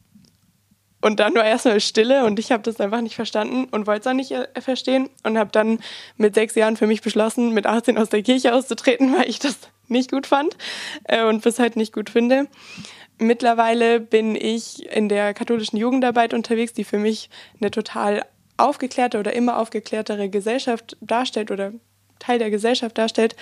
Und 1.07 1.21
dann 1.21 1.37
war 1.37 1.45
erstmal 1.45 1.79
Stille 1.79 2.25
und 2.25 2.41
ich 2.41 2.51
habe 2.51 2.65
das 2.65 2.81
einfach 2.81 3.01
nicht 3.01 3.15
verstanden 3.15 3.69
und 3.71 3.87
wollte 3.87 4.01
es 4.01 4.07
auch 4.09 4.13
nicht 4.13 4.33
äh, 4.33 4.49
verstehen 4.61 5.09
und 5.23 5.39
habe 5.39 5.53
dann 5.53 5.79
mit 6.17 6.35
sechs 6.35 6.57
Jahren 6.57 6.77
für 6.77 6.89
mich 6.89 7.01
beschlossen, 7.01 7.53
mit 7.53 7.65
18 7.65 7.97
aus 7.97 8.09
der 8.09 8.25
Kirche 8.25 8.53
auszutreten, 8.53 9.15
weil 9.17 9.31
ich 9.31 9.39
das 9.39 9.57
nicht 9.87 10.11
gut 10.11 10.27
fand 10.27 10.57
äh, 11.05 11.23
und 11.23 11.45
bis 11.45 11.61
heute 11.61 11.79
nicht 11.79 11.93
gut 11.93 12.11
finde. 12.11 12.49
Mittlerweile 13.19 14.01
bin 14.01 14.35
ich 14.35 14.85
in 14.91 15.09
der 15.09 15.33
katholischen 15.33 15.79
Jugendarbeit 15.79 16.35
unterwegs, 16.35 16.73
die 16.73 16.83
für 16.83 16.99
mich 16.99 17.31
eine 17.61 17.71
total 17.71 18.25
aufgeklärte 18.57 19.21
oder 19.21 19.33
immer 19.33 19.59
aufgeklärtere 19.61 20.29
Gesellschaft 20.29 20.97
darstellt 21.01 21.53
oder 21.53 21.71
Teil 22.19 22.41
der 22.41 22.51
Gesellschaft 22.51 22.99
darstellt, 22.99 23.37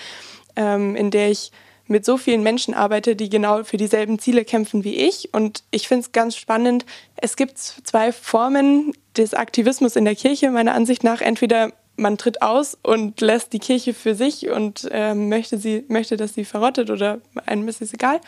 ähm, 0.55 0.95
in 0.95 1.09
der 1.09 1.31
ich 1.31 1.51
mit 1.87 2.05
so 2.05 2.17
vielen 2.17 2.43
Menschen 2.43 2.73
arbeite, 2.73 3.15
die 3.15 3.29
genau 3.29 3.63
für 3.63 3.77
dieselben 3.77 4.19
Ziele 4.19 4.45
kämpfen 4.45 4.83
wie 4.83 4.95
ich. 4.95 5.33
Und 5.33 5.63
ich 5.71 5.87
finde 5.87 6.01
es 6.01 6.11
ganz 6.11 6.35
spannend. 6.35 6.85
Es 7.15 7.35
gibt 7.35 7.57
zwei 7.57 8.11
Formen 8.11 8.93
des 9.15 9.33
Aktivismus 9.33 9.95
in 9.95 10.05
der 10.05 10.15
Kirche, 10.15 10.51
meiner 10.51 10.73
Ansicht 10.73 11.03
nach. 11.03 11.21
Entweder 11.21 11.71
man 11.97 12.17
tritt 12.17 12.41
aus 12.41 12.77
und 12.83 13.21
lässt 13.21 13.53
die 13.53 13.59
Kirche 13.59 13.93
für 13.93 14.15
sich 14.15 14.49
und 14.49 14.87
äh, 14.91 15.13
möchte, 15.13 15.57
sie, 15.57 15.85
möchte, 15.87 16.17
dass 16.17 16.33
sie 16.33 16.45
verrottet 16.45 16.89
oder 16.89 17.19
einem 17.45 17.67
ist 17.67 17.81
es 17.81 17.93
egal. 17.93 18.19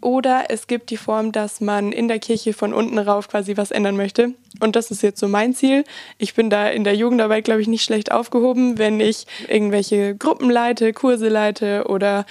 Oder 0.00 0.44
es 0.48 0.68
gibt 0.68 0.90
die 0.90 0.96
Form, 0.96 1.32
dass 1.32 1.60
man 1.60 1.90
in 1.90 2.06
der 2.06 2.20
Kirche 2.20 2.52
von 2.52 2.72
unten 2.72 2.98
rauf 2.98 3.28
quasi 3.28 3.56
was 3.56 3.72
ändern 3.72 3.96
möchte. 3.96 4.34
Und 4.60 4.76
das 4.76 4.92
ist 4.92 5.02
jetzt 5.02 5.18
so 5.18 5.26
mein 5.26 5.54
Ziel. 5.54 5.84
Ich 6.18 6.34
bin 6.34 6.50
da 6.50 6.68
in 6.68 6.84
der 6.84 6.94
Jugendarbeit, 6.94 7.44
glaube 7.44 7.62
ich, 7.62 7.66
nicht 7.66 7.82
schlecht 7.82 8.12
aufgehoben, 8.12 8.78
wenn 8.78 9.00
ich 9.00 9.26
irgendwelche 9.48 10.14
Gruppen 10.14 10.50
leite, 10.50 10.92
Kurse 10.92 11.28
leite 11.28 11.86
oder 11.88 12.26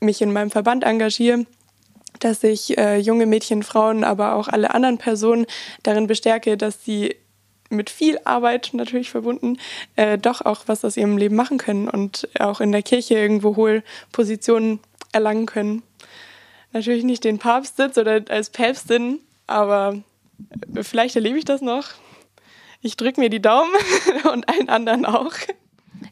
mich 0.00 0.20
in 0.20 0.32
meinem 0.32 0.50
Verband 0.50 0.84
engagiere 0.84 1.46
dass 2.20 2.42
ich 2.44 2.78
äh, 2.78 2.96
junge 2.96 3.26
Mädchen, 3.26 3.62
Frauen, 3.62 4.02
aber 4.02 4.36
auch 4.36 4.48
alle 4.48 4.72
anderen 4.72 4.96
Personen 4.96 5.44
darin 5.82 6.06
bestärke, 6.06 6.56
dass 6.56 6.82
sie 6.82 7.14
mit 7.68 7.90
viel 7.90 8.18
Arbeit 8.24 8.70
natürlich 8.72 9.10
verbunden, 9.10 9.58
äh, 9.96 10.18
doch 10.18 10.40
auch 10.40 10.64
was 10.66 10.84
aus 10.84 10.96
ihrem 10.96 11.16
Leben 11.16 11.36
machen 11.36 11.58
können 11.58 11.88
und 11.88 12.28
auch 12.38 12.60
in 12.60 12.72
der 12.72 12.82
Kirche 12.82 13.14
irgendwo 13.14 13.56
hohe 13.56 13.82
Positionen 14.12 14.80
erlangen 15.12 15.46
können 15.46 15.82
natürlich 16.76 17.04
nicht 17.04 17.24
den 17.24 17.38
Papstsitz 17.38 17.96
oder 17.96 18.22
als 18.28 18.50
Päpstin, 18.50 19.20
aber 19.46 20.02
vielleicht 20.82 21.16
erlebe 21.16 21.38
ich 21.38 21.44
das 21.44 21.62
noch. 21.62 21.88
Ich 22.82 22.96
drücke 22.96 23.20
mir 23.20 23.30
die 23.30 23.40
Daumen 23.40 23.72
und 24.32 24.48
allen 24.48 24.68
anderen 24.68 25.06
auch. 25.06 25.32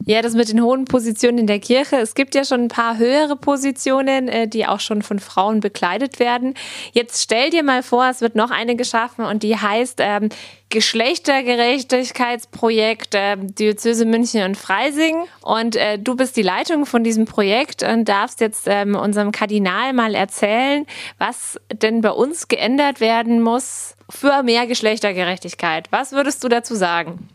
Ja, 0.07 0.21
das 0.21 0.35
mit 0.35 0.49
den 0.49 0.61
hohen 0.61 0.85
Positionen 0.85 1.39
in 1.39 1.47
der 1.47 1.59
Kirche. 1.59 1.95
Es 1.95 2.13
gibt 2.13 2.35
ja 2.35 2.45
schon 2.45 2.65
ein 2.65 2.67
paar 2.67 2.99
höhere 2.99 3.35
Positionen, 3.35 4.27
äh, 4.27 4.47
die 4.47 4.67
auch 4.67 4.79
schon 4.79 5.01
von 5.01 5.17
Frauen 5.17 5.61
bekleidet 5.61 6.19
werden. 6.19 6.53
Jetzt 6.93 7.23
stell 7.23 7.49
dir 7.49 7.63
mal 7.63 7.81
vor, 7.81 8.07
es 8.07 8.21
wird 8.21 8.35
noch 8.35 8.51
eine 8.51 8.75
geschaffen 8.75 9.25
und 9.25 9.41
die 9.41 9.57
heißt 9.57 9.97
ähm, 10.01 10.29
Geschlechtergerechtigkeitsprojekt 10.69 13.15
äh, 13.15 13.35
Diözese 13.37 14.05
München 14.05 14.43
und 14.43 14.57
Freising. 14.57 15.23
Und 15.41 15.75
äh, 15.75 15.97
du 15.97 16.15
bist 16.15 16.37
die 16.37 16.43
Leitung 16.43 16.85
von 16.85 17.03
diesem 17.03 17.25
Projekt 17.25 17.81
und 17.81 18.07
darfst 18.07 18.41
jetzt 18.41 18.67
ähm, 18.67 18.93
unserem 18.95 19.31
Kardinal 19.31 19.93
mal 19.93 20.13
erzählen, 20.13 20.85
was 21.17 21.59
denn 21.73 22.01
bei 22.01 22.11
uns 22.11 22.47
geändert 22.47 22.99
werden 22.99 23.41
muss 23.41 23.95
für 24.07 24.43
mehr 24.43 24.67
Geschlechtergerechtigkeit. 24.67 25.91
Was 25.91 26.11
würdest 26.11 26.43
du 26.43 26.47
dazu 26.47 26.75
sagen? 26.75 27.27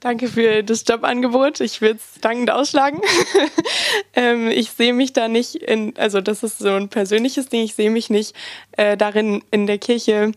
Danke 0.00 0.28
für 0.28 0.62
das 0.62 0.84
Jobangebot. 0.86 1.60
Ich 1.60 1.80
würde 1.80 1.98
es 1.98 2.20
dankend 2.20 2.50
ausschlagen. 2.50 3.00
ähm, 4.14 4.48
ich 4.48 4.70
sehe 4.70 4.92
mich 4.92 5.12
da 5.12 5.26
nicht 5.26 5.56
in, 5.56 5.96
also 5.96 6.20
das 6.20 6.44
ist 6.44 6.58
so 6.58 6.68
ein 6.68 6.88
persönliches 6.88 7.48
Ding, 7.48 7.64
ich 7.64 7.74
sehe 7.74 7.90
mich 7.90 8.08
nicht 8.08 8.36
äh, 8.76 8.96
darin, 8.96 9.42
in 9.50 9.66
der 9.66 9.78
Kirche 9.78 10.30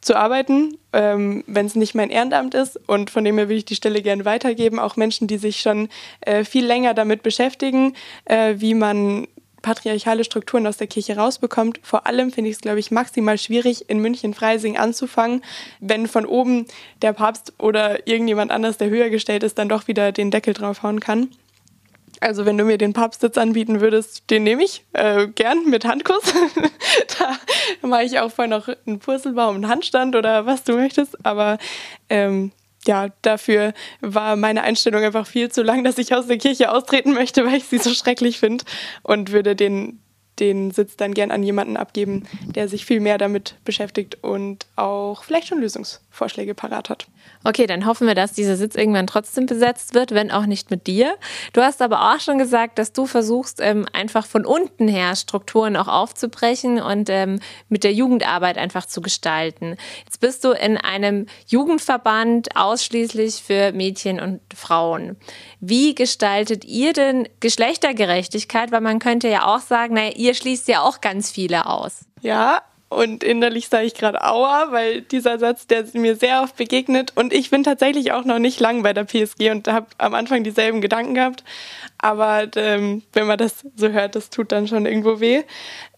zu 0.00 0.16
arbeiten, 0.16 0.78
ähm, 0.92 1.42
wenn 1.48 1.66
es 1.66 1.74
nicht 1.74 1.96
mein 1.96 2.10
Ehrenamt 2.10 2.54
ist. 2.54 2.78
Und 2.88 3.10
von 3.10 3.24
dem 3.24 3.38
her 3.38 3.48
würde 3.48 3.58
ich 3.58 3.64
die 3.64 3.74
Stelle 3.74 4.02
gerne 4.02 4.24
weitergeben. 4.24 4.78
Auch 4.78 4.94
Menschen, 4.94 5.26
die 5.26 5.38
sich 5.38 5.60
schon 5.60 5.88
äh, 6.20 6.44
viel 6.44 6.64
länger 6.64 6.94
damit 6.94 7.24
beschäftigen, 7.24 7.94
äh, 8.24 8.54
wie 8.58 8.74
man 8.74 9.26
patriarchale 9.62 10.24
Strukturen 10.24 10.66
aus 10.66 10.76
der 10.76 10.86
Kirche 10.86 11.16
rausbekommt. 11.16 11.80
Vor 11.82 12.06
allem 12.06 12.32
finde 12.32 12.50
ich 12.50 12.56
es, 12.56 12.62
glaube 12.62 12.78
ich, 12.78 12.90
maximal 12.90 13.38
schwierig, 13.38 13.88
in 13.88 14.00
München-Freising 14.00 14.76
anzufangen, 14.76 15.42
wenn 15.80 16.06
von 16.06 16.26
oben 16.26 16.66
der 17.02 17.12
Papst 17.12 17.52
oder 17.58 18.06
irgendjemand 18.06 18.50
anders, 18.50 18.78
der 18.78 18.90
höher 18.90 19.10
gestellt 19.10 19.42
ist, 19.42 19.58
dann 19.58 19.68
doch 19.68 19.88
wieder 19.88 20.12
den 20.12 20.30
Deckel 20.30 20.54
draufhauen 20.54 21.00
kann. 21.00 21.28
Also 22.20 22.44
wenn 22.44 22.58
du 22.58 22.64
mir 22.64 22.76
den 22.76 22.92
Papstsitz 22.92 23.38
anbieten 23.38 23.80
würdest, 23.80 24.30
den 24.30 24.44
nehme 24.44 24.62
ich 24.62 24.84
äh, 24.92 25.26
gern 25.28 25.64
mit 25.64 25.86
Handkuss. 25.86 26.22
da 27.18 27.86
mache 27.86 28.04
ich 28.04 28.18
auch 28.18 28.30
vorher 28.30 28.58
noch 28.58 28.68
einen 28.86 28.98
Purzelbaum, 28.98 29.54
einen 29.54 29.68
Handstand 29.68 30.14
oder 30.14 30.44
was 30.44 30.62
du 30.64 30.74
möchtest. 30.74 31.24
Aber 31.24 31.56
ähm, 32.10 32.52
ja, 32.86 33.08
dafür 33.22 33.72
war 34.00 34.36
meine 34.36 34.62
Einstellung 34.62 35.02
einfach 35.02 35.26
viel 35.26 35.50
zu 35.50 35.62
lang, 35.62 35.84
dass 35.84 35.98
ich 35.98 36.14
aus 36.14 36.26
der 36.26 36.38
Kirche 36.38 36.72
austreten 36.72 37.12
möchte, 37.12 37.44
weil 37.44 37.56
ich 37.56 37.64
sie 37.64 37.78
so 37.78 37.90
schrecklich 37.90 38.38
finde 38.38 38.64
und 39.02 39.32
würde 39.32 39.54
den 39.54 40.00
den 40.40 40.70
Sitz 40.70 40.96
dann 40.96 41.14
gern 41.14 41.30
an 41.30 41.42
jemanden 41.42 41.76
abgeben, 41.76 42.24
der 42.54 42.68
sich 42.68 42.86
viel 42.86 43.00
mehr 43.00 43.18
damit 43.18 43.56
beschäftigt 43.64 44.18
und 44.22 44.66
auch 44.76 45.22
vielleicht 45.24 45.48
schon 45.48 45.60
Lösungsvorschläge 45.60 46.54
parat 46.54 46.88
hat. 46.88 47.06
Okay, 47.44 47.66
dann 47.66 47.86
hoffen 47.86 48.06
wir, 48.06 48.14
dass 48.14 48.32
dieser 48.32 48.56
Sitz 48.56 48.74
irgendwann 48.74 49.06
trotzdem 49.06 49.46
besetzt 49.46 49.94
wird, 49.94 50.12
wenn 50.12 50.30
auch 50.30 50.46
nicht 50.46 50.70
mit 50.70 50.86
dir. 50.86 51.14
Du 51.52 51.62
hast 51.62 51.80
aber 51.80 52.12
auch 52.12 52.20
schon 52.20 52.38
gesagt, 52.38 52.78
dass 52.78 52.92
du 52.92 53.06
versuchst, 53.06 53.60
ähm, 53.60 53.86
einfach 53.92 54.26
von 54.26 54.44
unten 54.44 54.88
her 54.88 55.16
Strukturen 55.16 55.76
auch 55.76 55.88
aufzubrechen 55.88 56.80
und 56.80 57.08
ähm, 57.08 57.40
mit 57.68 57.84
der 57.84 57.92
Jugendarbeit 57.92 58.58
einfach 58.58 58.86
zu 58.86 59.00
gestalten. 59.00 59.76
Jetzt 60.04 60.20
bist 60.20 60.44
du 60.44 60.50
in 60.52 60.76
einem 60.76 61.26
Jugendverband 61.46 62.56
ausschließlich 62.56 63.42
für 63.42 63.72
Mädchen 63.72 64.20
und 64.20 64.40
Frauen. 64.54 65.16
Wie 65.60 65.94
gestaltet 65.94 66.64
ihr 66.64 66.92
denn 66.92 67.28
Geschlechtergerechtigkeit? 67.40 68.70
Weil 68.72 68.80
man 68.80 68.98
könnte 68.98 69.28
ja 69.28 69.46
auch 69.46 69.60
sagen, 69.60 69.94
naja, 69.94 70.12
ihr 70.14 70.29
schließt 70.34 70.68
ja 70.68 70.82
auch 70.82 71.00
ganz 71.00 71.30
viele 71.30 71.66
aus. 71.66 72.00
Ja, 72.22 72.62
und 72.88 73.22
innerlich 73.22 73.68
sage 73.68 73.86
ich 73.86 73.94
gerade 73.94 74.24
Aua, 74.24 74.72
weil 74.72 75.02
dieser 75.02 75.38
Satz, 75.38 75.68
der 75.68 75.84
mir 75.92 76.16
sehr 76.16 76.42
oft 76.42 76.56
begegnet. 76.56 77.12
Und 77.14 77.32
ich 77.32 77.50
bin 77.50 77.62
tatsächlich 77.62 78.12
auch 78.12 78.24
noch 78.24 78.40
nicht 78.40 78.58
lang 78.58 78.82
bei 78.82 78.92
der 78.92 79.04
PSG 79.04 79.50
und 79.50 79.68
habe 79.68 79.86
am 79.98 80.12
Anfang 80.14 80.42
dieselben 80.42 80.80
Gedanken 80.80 81.14
gehabt. 81.14 81.44
Aber 81.98 82.48
ähm, 82.56 83.02
wenn 83.12 83.28
man 83.28 83.38
das 83.38 83.64
so 83.76 83.90
hört, 83.90 84.16
das 84.16 84.30
tut 84.30 84.50
dann 84.50 84.66
schon 84.66 84.86
irgendwo 84.86 85.20
weh. 85.20 85.42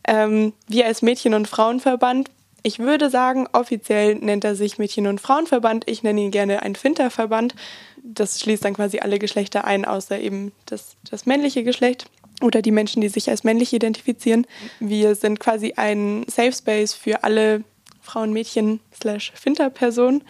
Ähm, 0.07 0.53
wir 0.69 0.85
als 0.85 1.01
Mädchen- 1.01 1.33
und 1.33 1.49
Frauenverband, 1.49 2.31
ich 2.63 2.79
würde 2.79 3.09
sagen, 3.09 3.49
offiziell 3.53 4.17
nennt 4.17 4.45
er 4.45 4.55
sich 4.55 4.77
Mädchen- 4.77 5.07
und 5.07 5.21
Frauenverband. 5.21 5.89
Ich 5.89 6.03
nenne 6.03 6.21
ihn 6.21 6.31
gerne 6.31 6.63
ein 6.63 6.75
Finterverband 6.75 7.55
das 8.03 8.41
schließt 8.41 8.65
dann 8.65 8.75
quasi 8.75 8.99
alle 8.99 9.19
Geschlechter 9.19 9.65
ein, 9.65 9.85
außer 9.85 10.19
eben 10.19 10.53
das, 10.67 10.97
das 11.09 11.27
männliche 11.27 11.65
Geschlecht 11.65 12.07
oder 12.43 12.63
die 12.63 12.71
Menschen, 12.71 13.01
die 13.01 13.09
sich 13.09 13.31
als 13.31 13.45
männlich 13.45 13.73
identifizieren. 13.73 14.47
Wir 14.81 15.15
sind 15.15 15.41
quasi 15.41 15.75
ein 15.77 16.25
Safe 16.29 16.53
Space 16.53 16.95
für 16.95 17.25
alle 17.25 17.65
Frauen, 18.01 18.33
Mädchen 18.33 18.81
slash 18.95 19.33
Finter-Personen. 19.35 20.25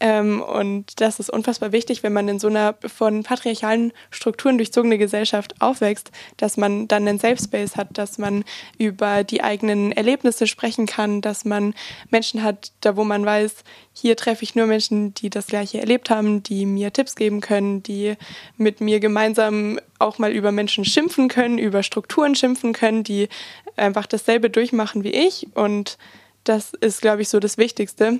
Ähm, 0.00 0.42
und 0.42 1.00
das 1.00 1.20
ist 1.20 1.30
unfassbar 1.30 1.72
wichtig, 1.72 2.02
wenn 2.02 2.12
man 2.12 2.28
in 2.28 2.38
so 2.38 2.48
einer 2.48 2.74
von 2.86 3.22
patriarchalen 3.22 3.92
Strukturen 4.10 4.58
durchzogene 4.58 4.98
Gesellschaft 4.98 5.54
aufwächst, 5.60 6.10
dass 6.36 6.56
man 6.56 6.88
dann 6.88 7.06
einen 7.06 7.18
Safe 7.18 7.40
Space 7.42 7.76
hat, 7.76 7.96
dass 7.96 8.18
man 8.18 8.44
über 8.76 9.22
die 9.24 9.42
eigenen 9.42 9.92
Erlebnisse 9.92 10.46
sprechen 10.46 10.86
kann, 10.86 11.20
dass 11.20 11.44
man 11.44 11.74
Menschen 12.10 12.42
hat, 12.42 12.72
da 12.80 12.96
wo 12.96 13.04
man 13.04 13.24
weiß, 13.24 13.64
hier 13.92 14.16
treffe 14.16 14.42
ich 14.42 14.56
nur 14.56 14.66
Menschen, 14.66 15.14
die 15.14 15.30
das 15.30 15.46
Gleiche 15.46 15.78
erlebt 15.78 16.10
haben, 16.10 16.42
die 16.42 16.66
mir 16.66 16.92
Tipps 16.92 17.14
geben 17.14 17.40
können, 17.40 17.82
die 17.82 18.16
mit 18.56 18.80
mir 18.80 18.98
gemeinsam 18.98 19.78
auch 20.00 20.18
mal 20.18 20.32
über 20.32 20.50
Menschen 20.50 20.84
schimpfen 20.84 21.28
können, 21.28 21.58
über 21.58 21.84
Strukturen 21.84 22.34
schimpfen 22.34 22.72
können, 22.72 23.04
die 23.04 23.28
einfach 23.76 24.06
dasselbe 24.06 24.50
durchmachen 24.50 25.04
wie 25.04 25.10
ich. 25.10 25.46
Und 25.54 25.98
das 26.42 26.74
ist, 26.74 27.00
glaube 27.00 27.22
ich, 27.22 27.28
so 27.28 27.40
das 27.40 27.58
Wichtigste. 27.58 28.18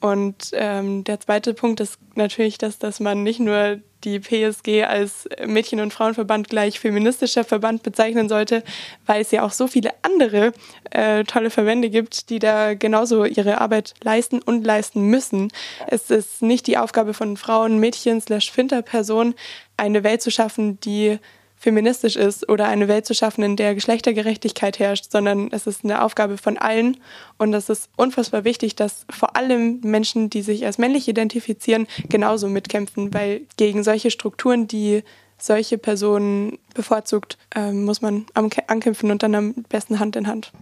Und 0.00 0.50
ähm, 0.52 1.02
der 1.04 1.18
zweite 1.18 1.54
Punkt 1.54 1.80
ist 1.80 1.98
natürlich, 2.14 2.58
dass, 2.58 2.78
dass 2.78 3.00
man 3.00 3.22
nicht 3.22 3.40
nur 3.40 3.80
die 4.04 4.20
PSG 4.20 4.84
als 4.84 5.28
Mädchen- 5.44 5.80
und 5.80 5.92
Frauenverband 5.92 6.48
gleich 6.48 6.78
feministischer 6.78 7.42
Verband 7.42 7.82
bezeichnen 7.82 8.28
sollte, 8.28 8.62
weil 9.06 9.20
es 9.20 9.32
ja 9.32 9.42
auch 9.42 9.50
so 9.50 9.66
viele 9.66 9.90
andere 10.02 10.52
äh, 10.90 11.24
tolle 11.24 11.50
Verbände 11.50 11.90
gibt, 11.90 12.30
die 12.30 12.38
da 12.38 12.74
genauso 12.74 13.24
ihre 13.24 13.60
Arbeit 13.60 13.94
leisten 14.02 14.40
und 14.40 14.64
leisten 14.64 15.02
müssen. 15.02 15.50
Es 15.88 16.10
ist 16.10 16.42
nicht 16.42 16.68
die 16.68 16.78
Aufgabe 16.78 17.12
von 17.12 17.36
Frauen, 17.36 17.78
Mädchen 17.78 18.20
slash 18.20 18.52
Finterpersonen, 18.52 19.34
eine 19.76 20.04
Welt 20.04 20.22
zu 20.22 20.30
schaffen, 20.30 20.78
die 20.80 21.18
feministisch 21.58 22.16
ist 22.16 22.48
oder 22.48 22.68
eine 22.68 22.88
Welt 22.88 23.06
zu 23.06 23.14
schaffen, 23.14 23.42
in 23.42 23.56
der 23.56 23.74
Geschlechtergerechtigkeit 23.74 24.78
herrscht, 24.78 25.10
sondern 25.10 25.48
es 25.50 25.66
ist 25.66 25.84
eine 25.84 26.02
Aufgabe 26.02 26.38
von 26.38 26.56
allen. 26.56 26.96
Und 27.36 27.52
es 27.54 27.68
ist 27.68 27.90
unfassbar 27.96 28.44
wichtig, 28.44 28.76
dass 28.76 29.04
vor 29.10 29.36
allem 29.36 29.80
Menschen, 29.82 30.30
die 30.30 30.42
sich 30.42 30.64
als 30.64 30.78
männlich 30.78 31.08
identifizieren, 31.08 31.86
genauso 32.08 32.48
mitkämpfen, 32.48 33.12
weil 33.12 33.42
gegen 33.56 33.82
solche 33.82 34.10
Strukturen, 34.10 34.68
die 34.68 35.02
solche 35.38 35.78
Personen 35.78 36.58
bevorzugt, 36.74 37.38
äh, 37.54 37.72
muss 37.72 38.02
man 38.02 38.26
ankämpfen 38.34 39.10
und 39.10 39.22
dann 39.22 39.34
am 39.34 39.54
besten 39.68 40.00
Hand 40.00 40.16
in 40.16 40.26
Hand. 40.26 40.52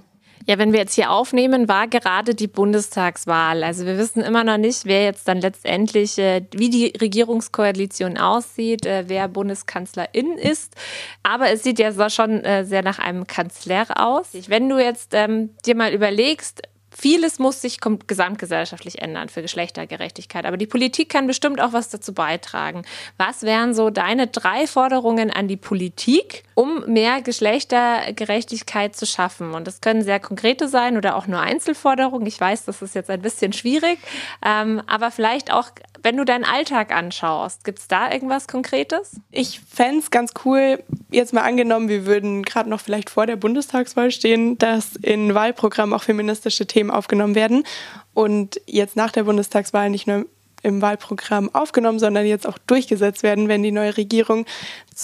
Ja, 0.45 0.59
wenn 0.59 0.73
wir 0.73 0.81
jetzt 0.81 0.95
hier 0.95 1.11
aufnehmen, 1.11 1.69
war 1.69 1.89
gerade 1.89 2.35
die 2.35 2.47
Bundestagswahl. 2.47 3.65
Also 3.65 3.87
wir 3.87 3.99
wissen 3.99 4.23
immer 4.23 4.45
noch 4.45 4.59
nicht, 4.59 4.85
wer 4.85 5.05
jetzt 5.05 5.27
dann 5.27 5.41
letztendlich, 5.41 6.19
äh, 6.19 6.43
wie 6.53 6.71
die 6.71 6.93
Regierungskoalition 7.01 8.19
aussieht, 8.19 8.87
äh, 8.87 9.05
wer 9.07 9.29
Bundeskanzlerin 9.29 10.39
ist. 10.39 10.75
Aber 11.23 11.51
es 11.51 11.63
sieht 11.63 11.79
ja 11.79 12.11
schon 12.11 12.45
äh, 12.45 12.65
sehr 12.65 12.83
nach 12.83 12.99
einem 12.99 13.27
Kanzler 13.27 13.87
aus. 13.97 14.29
Wenn 14.47 14.69
du 14.69 14.79
jetzt 14.79 15.15
ähm, 15.15 15.51
dir 15.65 15.75
mal 15.75 15.93
überlegst, 15.93 16.63
Vieles 16.99 17.39
muss 17.39 17.61
sich 17.61 17.79
gesamtgesellschaftlich 18.07 19.03
ändern 19.03 19.29
für 19.29 19.43
Geschlechtergerechtigkeit. 19.43 20.47
Aber 20.47 20.57
die 20.57 20.67
Politik 20.67 21.11
kann 21.11 21.27
bestimmt 21.27 21.61
auch 21.61 21.75
was 21.75 21.91
dazu 21.91 22.15
beitragen. 22.15 22.87
Was 23.19 23.43
wären 23.43 23.75
so 23.75 23.91
deine 23.91 24.29
drei 24.29 24.67
Forderungen 24.67 25.31
an 25.31 25.47
die 25.47 25.59
Politik, 25.59 26.45
um 26.55 26.91
mehr 26.91 27.21
Geschlechtergerechtigkeit 27.21 28.97
zu 28.97 29.05
schaffen? 29.05 29.53
Und 29.53 29.67
das 29.67 29.83
können 29.83 30.01
sehr 30.01 30.21
konkrete 30.21 30.69
sein 30.69 30.97
oder 30.97 31.17
auch 31.17 31.27
nur 31.27 31.41
Einzelforderungen. 31.41 32.27
Ich 32.27 32.41
weiß, 32.41 32.65
das 32.65 32.81
ist 32.81 32.95
jetzt 32.95 33.11
ein 33.11 33.21
bisschen 33.21 33.53
schwierig. 33.53 33.99
Ähm, 34.43 34.81
aber 34.87 35.11
vielleicht 35.11 35.53
auch 35.53 35.69
wenn 36.03 36.17
du 36.17 36.25
deinen 36.25 36.45
Alltag 36.45 36.93
anschaust, 36.93 37.65
gibt 37.65 37.81
es 37.81 37.89
da 37.89 38.13
irgendwas 38.13 38.47
Konkretes? 38.47 39.21
Ich 39.33 39.61
fände 39.61 39.99
es 39.99 40.13
ganz 40.13 40.33
cool, 40.45 40.83
jetzt 41.11 41.33
mal 41.33 41.43
angenommen, 41.43 41.89
wir 41.89 42.07
würden 42.07 42.43
gerade 42.43 42.69
noch 42.69 42.81
vielleicht 42.81 43.11
vor 43.11 43.27
der 43.27 43.37
Bundestagswahl 43.37 44.11
stehen, 44.11 44.59
dass 44.59 44.97
in 44.97 45.35
Wahlprogrammen 45.35 45.95
auch 45.95 46.03
feministische 46.03 46.67
Themen 46.67 46.91
aufgenommen 46.91 47.35
werden 47.35 47.65
und 48.15 48.61
jetzt 48.67 48.97
nach 48.97 49.13
der 49.13 49.25
Bundestagswahl 49.25 49.91
nicht 49.91 50.07
nur 50.07 50.27
im 50.63 50.83
Wahlprogramm 50.83 51.55
aufgenommen, 51.55 51.99
sondern 51.99 52.27
jetzt 52.27 52.47
auch 52.47 52.59
durchgesetzt 52.59 53.23
werden, 53.23 53.49
wenn 53.49 53.63
die 53.63 53.73
neue 53.73 53.97
Regierung 53.97 54.47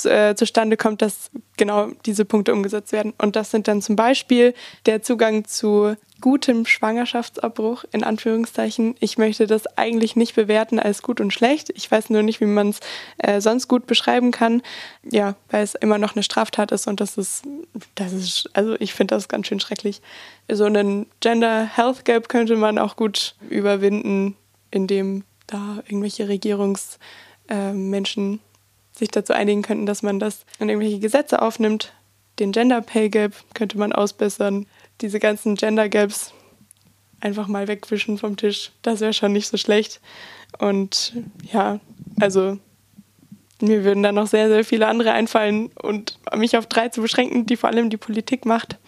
äh, 0.05 0.35
zustande 0.35 0.77
kommt, 0.77 1.03
dass 1.03 1.31
genau 1.57 1.89
diese 2.07 2.25
Punkte 2.25 2.53
umgesetzt 2.53 2.93
werden. 2.93 3.13
Und 3.19 3.37
das 3.37 3.51
sind 3.51 3.69
dann 3.69 3.83
zum 3.83 3.97
Beispiel 3.97 4.55
der 4.87 5.03
Zugang 5.03 5.45
zu 5.45 5.97
gutem 6.23 6.65
Schwangerschaftsabbruch, 6.65 7.85
in 7.93 8.03
Anführungszeichen. 8.03 8.95
Ich 9.01 9.19
möchte 9.19 9.47
das 9.47 9.67
eigentlich 9.77 10.17
nicht 10.17 10.35
bewerten 10.35 10.79
als 10.79 11.03
gut 11.03 11.21
und 11.21 11.33
schlecht. 11.33 11.71
Ich 11.75 11.91
weiß 11.91 12.09
nur 12.11 12.23
nicht, 12.23 12.41
wie 12.41 12.47
man 12.47 12.71
es 12.71 12.81
äh, 13.19 13.41
sonst 13.41 13.69
gut 13.69 13.87
beschreiben 13.87 14.31
kann. 14.31 14.63
Ja, 15.05 15.35
weil 15.51 15.63
es 15.65 15.75
immer 15.75 15.99
noch 15.99 16.15
eine 16.15 16.23
Straftat 16.23 16.73
ist 16.73 16.87
und 16.87 17.01
das 17.01 17.19
ist, 17.19 17.45
das 17.97 18.13
ist, 18.13 18.49
also 18.55 18.77
ich 18.79 18.95
finde 18.95 19.17
das 19.17 19.29
ganz 19.29 19.49
schön 19.49 19.61
schrecklich. 19.61 20.01
So 20.51 20.65
einen 20.65 21.07
Gender 21.21 21.67
Health 21.67 22.05
Gap 22.05 22.29
könnte 22.29 22.57
man 22.57 22.79
auch 22.79 22.97
gut 22.97 23.35
überwinden, 23.51 24.37
indem 24.71 25.25
da 25.53 25.83
irgendwelche 25.87 26.29
Regierungsmenschen 26.29 28.35
äh, 28.35 28.99
sich 28.99 29.09
dazu 29.09 29.33
einigen 29.33 29.63
könnten, 29.63 29.87
dass 29.87 30.03
man 30.03 30.19
das 30.19 30.45
in 30.59 30.69
irgendwelche 30.69 30.99
Gesetze 30.99 31.43
aufnimmt. 31.43 31.93
Den 32.39 32.53
Gender 32.53 32.81
Pay 32.81 33.09
Gap 33.09 33.35
könnte 33.55 33.79
man 33.79 33.93
ausbessern. 33.93 34.67
Diese 35.01 35.19
ganzen 35.19 35.55
Gender 35.55 35.89
Gaps 35.89 36.33
einfach 37.21 37.49
mal 37.49 37.69
wegwischen 37.69 38.19
vom 38.19 38.37
Tisch. 38.37 38.73
Das 38.83 39.01
wäre 39.01 39.13
schon 39.13 39.33
nicht 39.33 39.49
so 39.49 39.57
schlecht. 39.57 40.01
Und 40.59 41.15
ja, 41.53 41.81
also 42.21 42.59
mir 43.61 43.85
würden 43.85 44.03
da 44.03 44.13
noch 44.13 44.27
sehr, 44.27 44.49
sehr 44.49 44.65
viele 44.65 44.89
andere 44.89 45.13
einfallen. 45.13 45.71
Und 45.81 46.19
mich 46.37 46.57
auf 46.57 46.67
drei 46.67 46.89
zu 46.89 47.01
beschränken, 47.01 47.47
die 47.47 47.57
vor 47.57 47.71
allem 47.71 47.91
die 47.91 47.97
Politik 47.97 48.45
macht, 48.45 48.79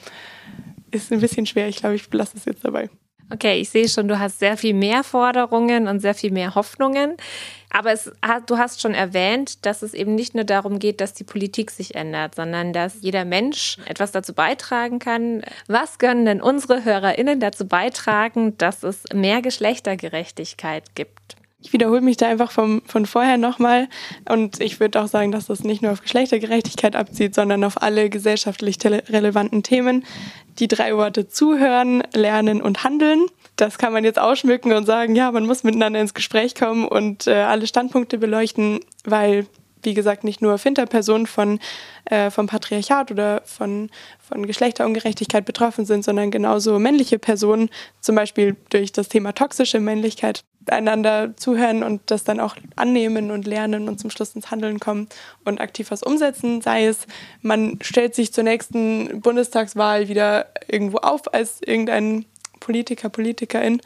ist 0.91 1.13
ein 1.13 1.21
bisschen 1.21 1.47
schwer. 1.47 1.69
Ich 1.69 1.77
glaube, 1.77 1.95
ich 1.95 2.11
belasse 2.11 2.37
es 2.37 2.45
jetzt 2.45 2.65
dabei. 2.65 2.91
Okay, 3.35 3.61
ich 3.61 3.71
sehe 3.71 3.89
schon, 3.89 4.07
du 4.07 4.21
hast 4.21 4.39
sehr 4.39 4.57
viel 4.57 4.75
mehr 4.75 5.03
Forderungen 5.03 5.89
und 5.89 5.99
sehr 5.99 6.15
viel 6.15 6.31
mehr 6.31 6.55
Hoffnungen. 6.55 7.17
Aber 7.69 7.91
es, 7.91 8.13
du 8.47 8.59
hast 8.59 8.81
schon 8.81 8.95
erwähnt, 8.95 9.67
dass 9.67 9.83
es 9.83 9.93
eben 9.93 10.15
nicht 10.15 10.37
nur 10.37 10.45
darum 10.45 10.79
geht, 10.79 11.01
dass 11.01 11.15
die 11.15 11.25
Politik 11.25 11.73
sich 11.73 11.97
ändert, 11.97 12.37
sondern 12.37 12.73
dass 12.73 13.03
jeder 13.03 13.25
Mensch 13.25 13.79
etwas 13.87 14.13
dazu 14.13 14.35
beitragen 14.35 15.01
kann. 15.01 15.43
Was 15.67 15.99
können 15.99 16.25
denn 16.25 16.41
unsere 16.41 16.85
HörerInnen 16.85 17.41
dazu 17.41 17.67
beitragen, 17.67 18.57
dass 18.57 18.85
es 18.85 19.03
mehr 19.13 19.43
Geschlechtergerechtigkeit 19.43 20.95
gibt? 20.95 21.35
Ich 21.65 21.73
wiederhole 21.73 22.03
mich 22.03 22.19
da 22.19 22.29
einfach 22.29 22.51
vom, 22.51 22.83
von 22.85 23.07
vorher 23.07 23.39
nochmal 23.39 23.89
und 24.29 24.61
ich 24.61 24.81
würde 24.81 25.01
auch 25.01 25.07
sagen, 25.07 25.33
dass 25.33 25.47
das 25.47 25.65
nicht 25.65 25.81
nur 25.81 25.93
auf 25.93 26.03
Geschlechtergerechtigkeit 26.03 26.95
abzieht, 26.95 27.35
sondern 27.35 27.65
auf 27.65 27.81
alle 27.83 28.11
gesellschaftlich 28.11 28.77
relevanten 28.85 29.63
Themen. 29.63 30.05
Die 30.59 30.69
drei 30.69 30.95
Worte 30.95 31.27
zuhören, 31.27 32.03
lernen 32.13 32.61
und 32.61 32.85
handeln. 32.85 33.27
Das 33.57 33.79
kann 33.79 33.95
man 33.95 34.05
jetzt 34.05 34.19
ausschmücken 34.19 34.75
und 34.75 34.85
sagen, 34.85 35.17
ja, 35.17 35.33
man 35.33 35.47
muss 35.47 35.65
miteinander 35.65 36.01
ins 36.01 36.13
Gespräch 36.13 36.55
kommen 36.55 36.87
und 36.87 37.27
äh, 37.27 37.33
alle 37.33 37.67
Standpunkte 37.67 38.19
beleuchten, 38.19 38.81
weil 39.05 39.47
wie 39.85 39.95
gesagt, 39.95 40.25
nicht 40.25 40.43
nur 40.43 40.59
Finterpersonen 40.59 41.27
von, 41.27 41.61
äh, 42.07 42.31
vom 42.31 42.47
Patriarchat 42.47 43.11
oder 43.11 43.43
von, 43.45 43.91
von 44.19 44.47
Geschlechterungerechtigkeit 44.47 45.45
betroffen 45.45 45.85
sind, 45.85 46.05
sondern 46.05 46.31
genauso 46.31 46.79
männliche 46.79 47.19
Personen, 47.19 47.71
zum 48.01 48.17
Beispiel 48.17 48.57
durch 48.71 48.93
das 48.93 49.09
Thema 49.09 49.33
toxische 49.33 49.81
Männlichkeit, 49.81 50.43
einander 50.71 51.37
zuhören 51.37 51.83
und 51.83 52.03
das 52.07 52.25
dann 52.25 52.41
auch 52.41 52.57
annehmen 52.77 53.31
und 53.31 53.47
lernen 53.47 53.89
und 53.89 53.99
zum 54.01 54.11
Schluss 54.11 54.35
ins 54.35 54.51
Handeln 54.51 54.81
kommen 54.81 55.09
und 55.45 55.61
aktiv 55.61 55.91
was 55.91 56.03
umsetzen. 56.03 56.61
Sei 56.61 56.87
es, 56.87 57.07
man 57.43 57.79
stellt 57.83 58.15
sich 58.15 58.33
zur 58.33 58.45
nächsten 58.45 59.21
Bundestagswahl 59.21 60.09
wieder 60.09 60.47
irgendwo 60.69 60.99
auf 60.99 61.33
als 61.33 61.61
irgendein 61.63 62.25
Politiker, 62.61 63.11
Politikerin. 63.11 63.81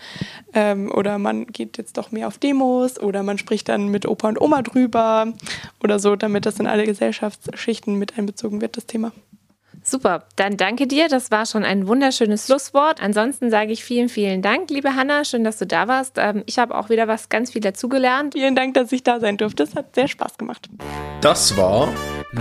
Ähm, 0.55 0.91
oder 0.95 1.19
man 1.19 1.47
geht 1.47 1.79
jetzt 1.79 1.99
doch 1.99 2.13
mehr 2.13 2.29
auf 2.29 2.39
Demos 2.39 3.01
oder 3.01 3.23
man 3.23 3.37
spricht 3.37 3.69
dann 3.69 3.89
mit 3.89 4.07
Opa 4.07 4.29
und 4.29 4.41
Oma 4.41 4.63
drüber 4.63 5.33
oder 5.83 5.99
so, 5.99 6.15
damit 6.15 6.47
das 6.47 6.61
in 6.61 6.67
alle 6.67 6.85
Gesellschaftsschichten 6.85 7.97
mit 7.97 8.17
einbezogen 8.17 8.61
wird, 8.61 8.77
das 8.77 8.87
Thema. 8.87 9.13
Super, 9.91 10.25
dann 10.37 10.59
danke 10.59 10.87
dir. 10.87 11.09
Das 11.09 11.31
war 11.31 11.47
schon 11.47 11.65
ein 11.65 11.89
wunderschönes 11.89 12.45
Schlusswort. 12.45 13.01
Ansonsten 13.01 13.51
sage 13.51 13.73
ich 13.73 13.83
vielen, 13.85 14.11
vielen 14.11 14.43
Dank, 14.43 14.69
liebe 14.69 14.95
Hanna. 14.95 15.25
Schön, 15.25 15.45
dass 15.45 15.57
du 15.57 15.67
da 15.67 15.89
warst. 15.89 16.17
Ähm, 16.19 16.43
ich 16.45 16.59
habe 16.59 16.77
auch 16.77 16.91
wieder 16.91 17.09
was 17.09 17.31
ganz 17.31 17.53
viel 17.53 17.63
dazugelernt. 17.63 18.35
Vielen 18.35 18.55
Dank, 18.55 18.75
dass 18.75 18.93
ich 18.93 19.03
da 19.03 19.19
sein 19.19 19.39
durfte. 19.39 19.63
Es 19.63 19.75
hat 19.75 19.95
sehr 19.95 20.07
Spaß 20.07 20.37
gemacht. 20.37 20.69
Das 21.23 21.57
war 21.57 21.89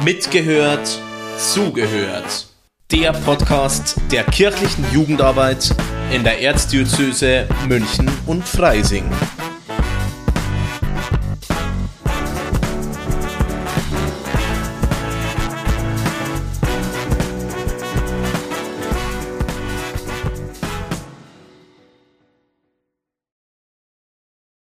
Mitgehört, 0.04 1.00
Zugehört. 1.38 2.48
Der 2.92 3.14
Podcast 3.14 3.96
der 4.12 4.26
kirchlichen 4.26 4.84
Jugendarbeit 4.92 5.74
in 6.12 6.26
der 6.26 6.42
Erzdiözese 6.42 7.48
München 7.70 8.12
und 8.26 8.44
Freising. 8.44 9.10